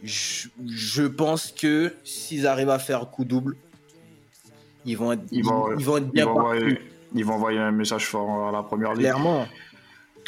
je, 0.03 0.47
je 0.67 1.03
pense 1.03 1.51
que 1.51 1.93
s'ils 2.03 2.45
arrivent 2.45 2.69
à 2.69 2.79
faire 2.79 3.09
coup 3.09 3.25
double, 3.25 3.55
ils 4.85 4.97
vont 4.97 5.11
être, 5.11 5.23
ils, 5.31 5.43
vont, 5.43 5.75
ils 5.77 5.85
vont 5.85 5.97
être 5.97 6.09
bien 6.09 6.23
ils 6.23 6.27
vont, 6.27 6.39
envoyer, 6.39 6.79
ils 7.15 7.25
vont 7.25 7.33
envoyer 7.33 7.59
un 7.59 7.71
message 7.71 8.05
fort 8.05 8.47
à 8.47 8.51
la 8.51 8.63
première 8.63 8.93
ligue. 8.93 9.01
Clairement. 9.01 9.47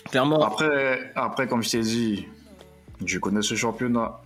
Clairement. 0.10 0.44
Après, 0.44 1.12
après, 1.16 1.48
comme 1.48 1.64
je 1.64 1.70
t'ai 1.70 1.82
dit, 1.82 2.28
je 3.06 3.20
connais 3.20 3.42
ce 3.42 3.56
championnat. 3.56 4.20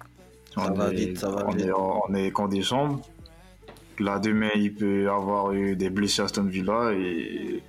On 0.58 0.74
va 0.74 0.92
est, 0.92 0.96
vite, 0.96 1.20
ça 1.20 1.30
va 1.30 1.46
on 1.48 1.52
vite. 1.52 1.68
Est, 1.68 1.72
on 1.74 2.14
est 2.14 2.32
qu'en 2.32 2.48
décembre. 2.48 3.02
Là, 4.00 4.20
demain, 4.20 4.50
il 4.56 4.74
peut 4.74 5.10
avoir 5.10 5.54
eu 5.54 5.76
des 5.76 5.90
blessés 5.90 6.22
à 6.22 6.26
Aston 6.26 6.44
Villa 6.44 6.92
et 6.94 7.64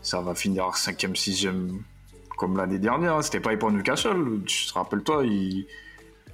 ça 0.00 0.20
va 0.20 0.34
finir 0.34 0.70
5e, 0.70 1.14
6e 1.14 1.68
comme 2.36 2.56
l'année 2.56 2.78
dernière. 2.78 3.22
C'était 3.22 3.40
pas 3.40 3.56
pour 3.56 3.70
Newcastle. 3.70 4.40
Tu 4.46 4.66
te 4.66 4.74
rappelles-toi, 4.74 5.24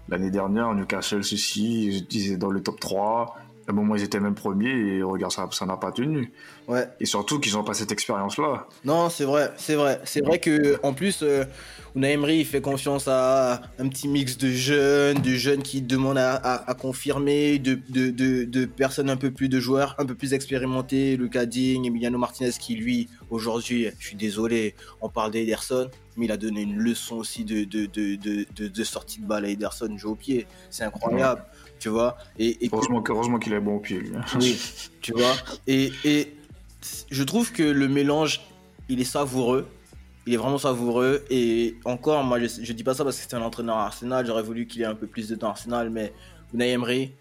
l'année 0.08 0.30
dernière, 0.30 0.74
Newcastle, 0.74 1.22
ceci, 1.24 1.86
ils 1.86 1.96
étaient 1.98 2.36
dans 2.36 2.50
le 2.50 2.62
top 2.62 2.80
3 2.80 3.36
à 3.68 3.72
un 3.72 3.74
moment, 3.74 3.96
ils 3.96 4.02
étaient 4.02 4.18
même 4.18 4.34
premiers 4.34 4.70
et 4.70 5.02
regarde, 5.02 5.32
ça, 5.32 5.66
n'a 5.66 5.76
pas 5.76 5.92
tenu. 5.92 6.32
Ouais. 6.66 6.88
Et 7.00 7.06
surtout 7.06 7.38
qu'ils 7.38 7.52
n'ont 7.52 7.64
pas 7.64 7.74
cette 7.74 7.92
expérience-là. 7.92 8.66
Non, 8.84 9.10
c'est 9.10 9.24
vrai, 9.24 9.52
c'est 9.58 9.74
vrai. 9.74 10.00
C'est 10.04 10.22
vrai 10.24 10.38
que 10.38 10.78
en 10.82 10.94
plus, 10.94 11.20
euh, 11.22 11.44
Emery 11.94 12.46
fait 12.46 12.62
confiance 12.62 13.08
à 13.08 13.60
un 13.78 13.88
petit 13.88 14.08
mix 14.08 14.38
de 14.38 14.48
jeunes, 14.48 15.20
de 15.20 15.32
jeunes 15.32 15.62
qui 15.62 15.82
demandent 15.82 16.16
à, 16.16 16.76
confirmer, 16.80 17.58
de, 17.58 17.78
de, 17.90 18.10
de, 18.44 18.64
personnes 18.64 19.10
un 19.10 19.18
peu 19.18 19.30
plus 19.30 19.50
de 19.50 19.60
joueurs, 19.60 19.94
un 19.98 20.06
peu 20.06 20.14
plus 20.14 20.32
expérimentés, 20.32 21.18
Lucas 21.18 21.44
Digne, 21.44 21.84
Emiliano 21.84 22.16
Martinez 22.16 22.52
qui 22.58 22.74
lui, 22.74 23.08
aujourd'hui, 23.28 23.88
je 23.98 24.06
suis 24.06 24.16
désolé, 24.16 24.74
on 25.02 25.10
parle 25.10 25.32
d'Ederson, 25.32 25.90
mais 26.16 26.24
il 26.24 26.32
a 26.32 26.36
donné 26.38 26.62
une 26.62 26.78
leçon 26.78 27.16
aussi 27.16 27.44
de, 27.44 27.64
de, 27.64 27.86
de, 27.86 28.68
de, 28.68 28.84
sortie 28.84 29.20
de 29.20 29.26
balle 29.26 29.44
à 29.44 29.48
Ederson, 29.48 29.96
jeu 29.96 30.08
au 30.08 30.14
pied. 30.14 30.46
C'est 30.70 30.84
incroyable 30.84 31.42
tu 31.78 31.88
vois. 31.88 32.16
Et, 32.38 32.58
heureusement, 32.72 33.38
qu'il 33.38 33.52
est 33.52 33.60
bon 33.60 33.76
au 33.76 33.80
pied, 33.80 33.98
lui. 33.98 34.12
Oui, 34.40 34.58
tu 35.00 35.12
vois. 35.12 35.34
Et, 35.66 35.92
et 36.04 36.34
je 37.10 37.22
trouve 37.22 37.52
que 37.52 37.62
le 37.62 37.88
mélange, 37.88 38.40
il 38.88 39.00
est 39.00 39.04
savoureux. 39.04 39.66
Il 40.26 40.34
est 40.34 40.36
vraiment 40.36 40.58
savoureux. 40.58 41.24
Et 41.30 41.76
encore, 41.84 42.22
moi, 42.24 42.38
je, 42.40 42.46
je 42.62 42.72
dis 42.72 42.84
pas 42.84 42.94
ça 42.94 43.04
parce 43.04 43.16
que 43.16 43.22
c'est 43.22 43.34
un 43.34 43.42
entraîneur 43.42 43.76
à 43.76 43.86
Arsenal. 43.86 44.26
J'aurais 44.26 44.42
voulu 44.42 44.66
qu'il 44.66 44.82
ait 44.82 44.86
un 44.86 44.94
peu 44.94 45.06
plus 45.06 45.28
de 45.28 45.34
temps 45.34 45.48
à 45.48 45.50
Arsenal. 45.50 45.90
Mais 45.90 46.12
Unai 46.52 46.70
Emery, 46.70 47.12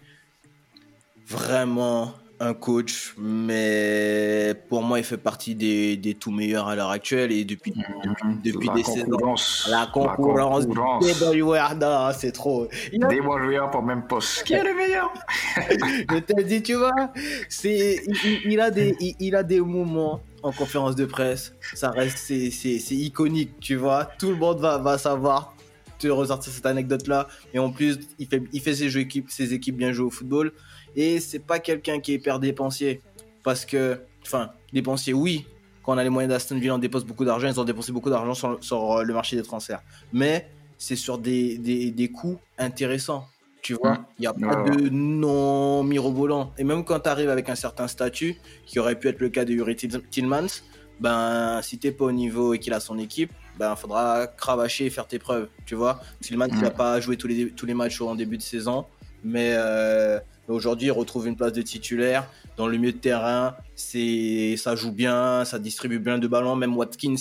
vraiment, 1.26 2.14
un 2.40 2.54
coach, 2.54 3.14
mais 3.18 4.54
pour 4.68 4.82
moi, 4.82 4.98
il 4.98 5.04
fait 5.04 5.16
partie 5.16 5.54
des, 5.54 5.96
des 5.96 6.14
tout 6.14 6.30
meilleurs 6.30 6.68
à 6.68 6.76
l'heure 6.76 6.90
actuelle 6.90 7.32
et 7.32 7.44
depuis, 7.44 7.72
mhm. 7.74 8.40
depuis, 8.44 8.68
des 8.74 8.84
saisons. 8.84 9.34
La 9.68 9.86
concurrence. 9.92 10.66
La 10.66 12.12
c'est 12.12 12.32
trop. 12.32 12.68
Il 12.92 13.04
a... 13.04 13.08
Des 13.08 13.20
bons 13.20 13.38
joueurs 13.38 13.70
pour 13.70 13.82
même 13.82 14.06
poste. 14.06 14.44
Qui 14.44 14.54
est 14.54 14.62
le 14.62 14.74
meilleur? 14.74 15.12
Je 15.56 16.18
te 16.18 16.42
dis, 16.42 16.62
tu 16.62 16.74
vois, 16.74 17.10
c'est, 17.48 18.02
il, 18.44 18.60
a 18.60 18.70
des, 18.70 18.96
il, 19.18 19.34
a 19.34 19.42
des 19.42 19.60
moments 19.60 20.20
en 20.42 20.52
conférence 20.52 20.94
de 20.94 21.06
presse. 21.06 21.54
Ça 21.74 21.90
reste, 21.90 22.18
c'est, 22.18 22.50
c'est, 22.50 22.94
iconique, 22.94 23.58
tu 23.60 23.76
vois. 23.76 24.04
Tout 24.18 24.30
le 24.30 24.36
monde 24.36 24.60
va, 24.60 24.78
va 24.78 24.96
savoir 24.98 25.54
te 25.98 26.08
ressortir 26.08 26.52
cette 26.52 26.66
anecdote-là. 26.66 27.28
Et 27.54 27.58
en 27.58 27.70
plus, 27.70 27.98
il 28.18 28.26
fait, 28.26 28.42
il 28.52 28.60
fait 28.60 28.74
ses, 28.74 28.88
jeux 28.88 29.00
équipes, 29.00 29.30
ses 29.30 29.52
équipes 29.52 29.76
bien 29.76 29.92
jouer 29.92 30.06
au 30.06 30.10
football. 30.10 30.52
Et 30.96 31.20
c'est 31.20 31.38
pas 31.38 31.58
quelqu'un 31.58 32.00
qui 32.00 32.12
est 32.12 32.14
hyper 32.16 32.38
dépensier. 32.38 33.00
Parce 33.42 33.64
que, 33.64 34.00
enfin, 34.24 34.50
dépensier, 34.72 35.12
oui, 35.12 35.46
quand 35.82 35.94
on 35.94 35.98
a 35.98 36.04
les 36.04 36.10
moyens 36.10 36.32
d'Aston 36.32 36.58
Villa, 36.58 36.74
on 36.74 36.78
dépense 36.78 37.04
beaucoup 37.04 37.24
d'argent. 37.24 37.48
Ils 37.48 37.60
ont 37.60 37.64
dépensé 37.64 37.92
beaucoup 37.92 38.10
d'argent 38.10 38.58
sur, 38.60 39.04
le 39.04 39.14
marché 39.14 39.36
des 39.36 39.42
transferts. 39.42 39.82
Mais 40.12 40.48
c'est 40.76 40.96
sur 40.96 41.18
des, 41.18 41.58
des, 41.58 41.90
des 41.90 42.08
coûts 42.08 42.38
intéressants. 42.58 43.26
Tu 43.62 43.74
vois, 43.74 44.06
il 44.18 44.22
n'y 44.22 44.26
a 44.26 44.32
pas 44.32 44.62
de 44.62 44.88
non 44.88 45.82
mirobolant. 45.82 46.52
Et 46.58 46.64
même 46.64 46.84
quand 46.84 47.00
tu 47.00 47.08
arrives 47.08 47.28
avec 47.28 47.48
un 47.48 47.54
certain 47.54 47.88
statut, 47.88 48.36
qui 48.64 48.78
aurait 48.78 48.98
pu 48.98 49.08
être 49.08 49.20
le 49.20 49.28
cas 49.28 49.44
de 49.44 49.52
Yuri 49.52 49.76
Tillmans, 49.76 50.62
ben, 51.00 51.60
si 51.62 51.78
t'es 51.78 51.92
pas 51.92 52.06
au 52.06 52.12
niveau 52.12 52.54
et 52.54 52.58
qu'il 52.58 52.72
a 52.72 52.80
son 52.80 52.98
équipe, 52.98 53.32
ben, 53.58 53.74
faudra 53.76 54.26
cravacher 54.26 54.86
et 54.86 54.90
faire 54.90 55.06
tes 55.06 55.18
preuves. 55.18 55.48
Tu 55.66 55.74
vois, 55.74 56.00
Tillmans, 56.20 56.46
il 56.48 56.60
n'a 56.60 56.70
mm. 56.70 56.74
pas 56.74 57.00
joué 57.00 57.16
tous 57.16 57.26
les, 57.26 57.50
tous 57.50 57.66
les 57.66 57.74
matchs 57.74 58.00
en 58.00 58.14
début 58.14 58.36
de 58.36 58.42
saison, 58.42 58.86
mais 59.24 59.52
euh, 59.54 60.20
aujourd'hui, 60.48 60.88
il 60.88 60.92
retrouve 60.92 61.26
une 61.26 61.36
place 61.36 61.52
de 61.52 61.62
titulaire. 61.62 62.28
Dans 62.56 62.66
le 62.66 62.76
milieu 62.76 62.92
de 62.92 62.98
terrain, 62.98 63.54
c'est, 63.74 64.56
ça 64.56 64.74
joue 64.74 64.92
bien, 64.92 65.44
ça 65.44 65.58
distribue 65.58 65.98
bien 65.98 66.18
de 66.18 66.26
ballons. 66.26 66.56
Même 66.56 66.76
Watkins, 66.76 67.14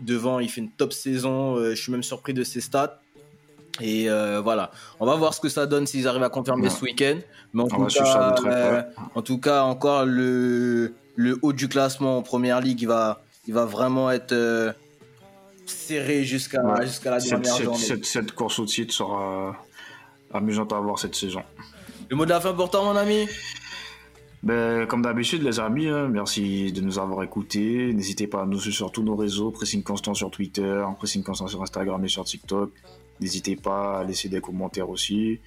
devant, 0.00 0.38
il 0.40 0.48
fait 0.48 0.60
une 0.60 0.70
top 0.70 0.92
saison. 0.92 1.56
Euh, 1.56 1.74
je 1.74 1.82
suis 1.82 1.92
même 1.92 2.02
surpris 2.04 2.34
de 2.34 2.44
ses 2.44 2.60
stats. 2.60 3.00
Et 3.80 4.08
euh, 4.08 4.40
voilà, 4.40 4.70
on 5.00 5.06
va 5.06 5.16
voir 5.16 5.34
ce 5.34 5.40
que 5.40 5.50
ça 5.50 5.66
donne 5.66 5.86
s'ils 5.86 6.08
arrivent 6.08 6.22
à 6.22 6.30
confirmer 6.30 6.70
ce 6.70 6.82
week-end. 6.82 7.18
Mais 7.52 7.62
en 7.62 7.68
tout, 7.68 7.84
cas, 7.84 8.86
en 9.14 9.22
tout, 9.22 9.38
cas, 9.38 9.62
encore 9.62 10.06
le, 10.06 10.94
le 11.14 11.38
haut 11.42 11.52
du 11.52 11.68
classement 11.68 12.16
en 12.16 12.22
première 12.22 12.60
ligue, 12.60 12.80
il 12.80 12.88
va, 12.88 13.22
il 13.46 13.52
va 13.52 13.66
vraiment 13.66 14.10
être 14.10 14.32
serré 15.70 16.24
jusqu'à 16.24 16.62
la 16.62 16.74
dernière 16.74 17.20
cette, 17.20 17.64
journée. 17.64 17.78
Cette, 17.78 18.04
cette, 18.04 18.32
course 18.32 18.58
au 18.58 18.66
titre 18.66 18.92
sera 18.94 19.56
amusante 20.32 20.72
à 20.72 20.80
voir 20.80 20.98
cette 20.98 21.14
saison. 21.14 21.42
Le 22.08 22.16
mot 22.16 22.24
de 22.24 22.30
la 22.30 22.40
fin 22.40 22.52
pour 22.52 22.70
toi, 22.70 22.84
mon 22.84 22.96
ami? 22.96 23.26
Ben, 24.42 24.86
comme 24.86 25.02
d'habitude, 25.02 25.42
les 25.42 25.58
amis, 25.58 25.88
hein, 25.88 26.08
merci 26.08 26.70
de 26.70 26.80
nous 26.80 26.98
avoir 26.98 27.22
écoutés. 27.24 27.92
N'hésitez 27.92 28.26
pas 28.26 28.42
à 28.42 28.46
nous 28.46 28.60
suivre 28.60 28.76
sur 28.76 28.92
tous 28.92 29.02
nos 29.02 29.16
réseaux, 29.16 29.50
Pressing 29.50 29.82
Constant 29.82 30.14
sur 30.14 30.30
Twitter, 30.30 30.84
Pressing 30.98 31.24
Constant 31.24 31.48
sur 31.48 31.62
Instagram 31.62 32.04
et 32.04 32.08
sur 32.08 32.24
TikTok. 32.24 32.70
N'hésitez 33.20 33.56
pas 33.56 34.00
à 34.00 34.04
laisser 34.04 34.28
des 34.28 34.40
commentaires 34.40 34.88
aussi. 34.88 35.40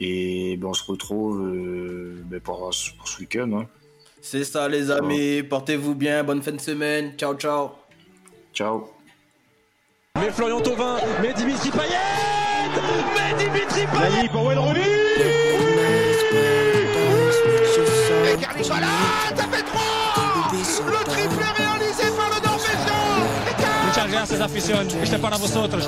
Et 0.00 0.56
ben, 0.56 0.68
on 0.68 0.74
se 0.74 0.84
retrouve 0.84 1.42
euh, 1.42 2.22
ben, 2.24 2.40
pour, 2.40 2.72
ce 2.72 3.20
week-end. 3.20 3.50
Hein. 3.52 3.66
C'est 4.20 4.44
ça, 4.44 4.68
les 4.68 4.90
amis. 4.90 5.42
Portez-vous 5.42 5.94
bien. 5.94 6.24
Bonne 6.24 6.42
fin 6.42 6.52
de 6.52 6.60
semaine. 6.60 7.12
Ciao, 7.18 7.34
ciao. 7.34 7.70
Ciao. 8.54 8.97
Mais 10.20 10.30
Florian 10.32 10.60
Thauvin, 10.60 10.96
mais 11.22 11.32
Dimitri 11.32 11.70
Payet 11.70 11.94
Mais 13.14 13.44
Dimitri 13.44 13.86
Payet 13.86 14.28
pour 14.28 14.44
Wayne 14.46 14.58
Rooney 14.58 14.80
Et 18.24 18.36
Carly 18.36 18.64
ça 18.64 18.74
fait 19.50 19.62
3 19.62 19.80
Le 20.86 21.04
triplé 21.04 21.46
réalisé 21.56 22.04
par 22.16 22.30
le 22.34 22.46
Norvégien 22.46 22.98
Muchas 23.86 24.10
gracias, 24.10 24.40
afición. 24.40 24.86
Este 25.02 25.18
para 25.18 25.36
vosotros. 25.36 25.86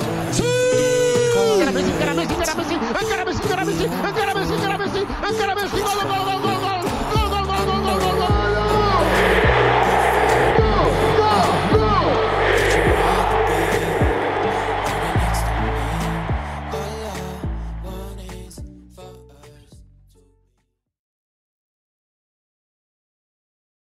Encara 1.55 1.71
Messi, 1.71 1.91
encara 1.91 2.13
Messi, 2.13 2.33
encara 2.33 2.55
Messi, 2.55 2.75
encara 2.75 3.25
Messi, 3.25 3.41
encara 3.43 3.65
Messi, 3.65 3.83
encara 3.83 4.33
Messi, 4.33 4.53
encara 4.53 4.77
Messi, 4.77 4.99
encara 5.29 5.55
Messi, 5.55 6.50